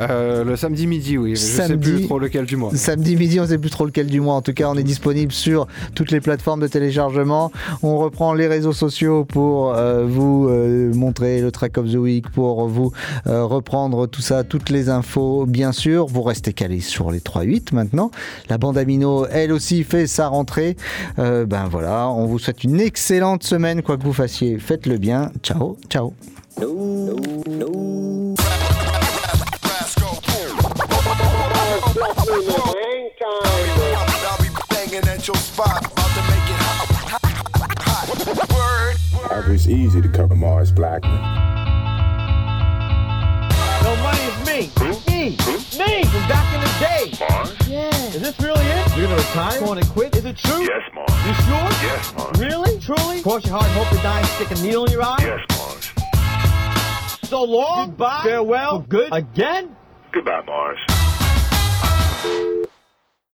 [0.00, 1.32] Euh, le samedi midi, oui.
[1.36, 2.70] Je sais Samedi- plus trop lequel du mois.
[2.74, 4.34] Samedi midi, on sait plus trop lequel du mois.
[4.34, 7.52] En tout cas, on est disponible sur toutes les plateformes de téléchargement.
[7.82, 12.30] On reprend les réseaux sociaux pour euh, vous euh, montrer le track of the week,
[12.30, 12.90] pour vous
[13.26, 16.06] reprendre tout ça, toutes les infos, bien sûr.
[16.06, 18.10] Vous restez calés sur les 3-8 maintenant.
[18.48, 20.76] La bande Amino, elle aussi, fait sa rentrée.
[21.18, 24.58] Ben voilà, on vous souhaite une excellente semaine, quoi que vous fassiez.
[24.58, 25.30] Faites-le bien.
[25.42, 26.14] Ciao, ciao.
[34.68, 37.22] Banging at your spot, about to make it hot, hot,
[37.78, 38.06] hot.
[39.30, 39.54] Word.
[39.54, 41.20] It's easy to cover Mars Blackmon.
[43.82, 44.70] No money is me.
[45.08, 45.36] Me.
[45.78, 47.12] Me from back in the day.
[47.28, 47.68] Mars?
[47.68, 47.88] Yeah.
[48.08, 48.96] Is this really it?
[48.96, 49.60] You're gonna retire?
[49.60, 50.16] Going to quit?
[50.16, 50.62] Is it true?
[50.62, 51.26] Yes, Mars.
[51.26, 51.70] You sure?
[51.82, 52.38] Yes, Mars.
[52.38, 52.78] Really?
[52.80, 53.22] Truly?
[53.22, 55.16] Cross your heart and hope to die and stick a needle in your eye?
[55.20, 56.01] Yes, Mars
[57.32, 57.88] so long.
[57.88, 58.20] Goodbye.
[58.24, 58.80] Farewell.
[58.80, 59.08] Good.
[59.10, 59.74] Again?
[60.12, 60.78] Goodbye, Mars.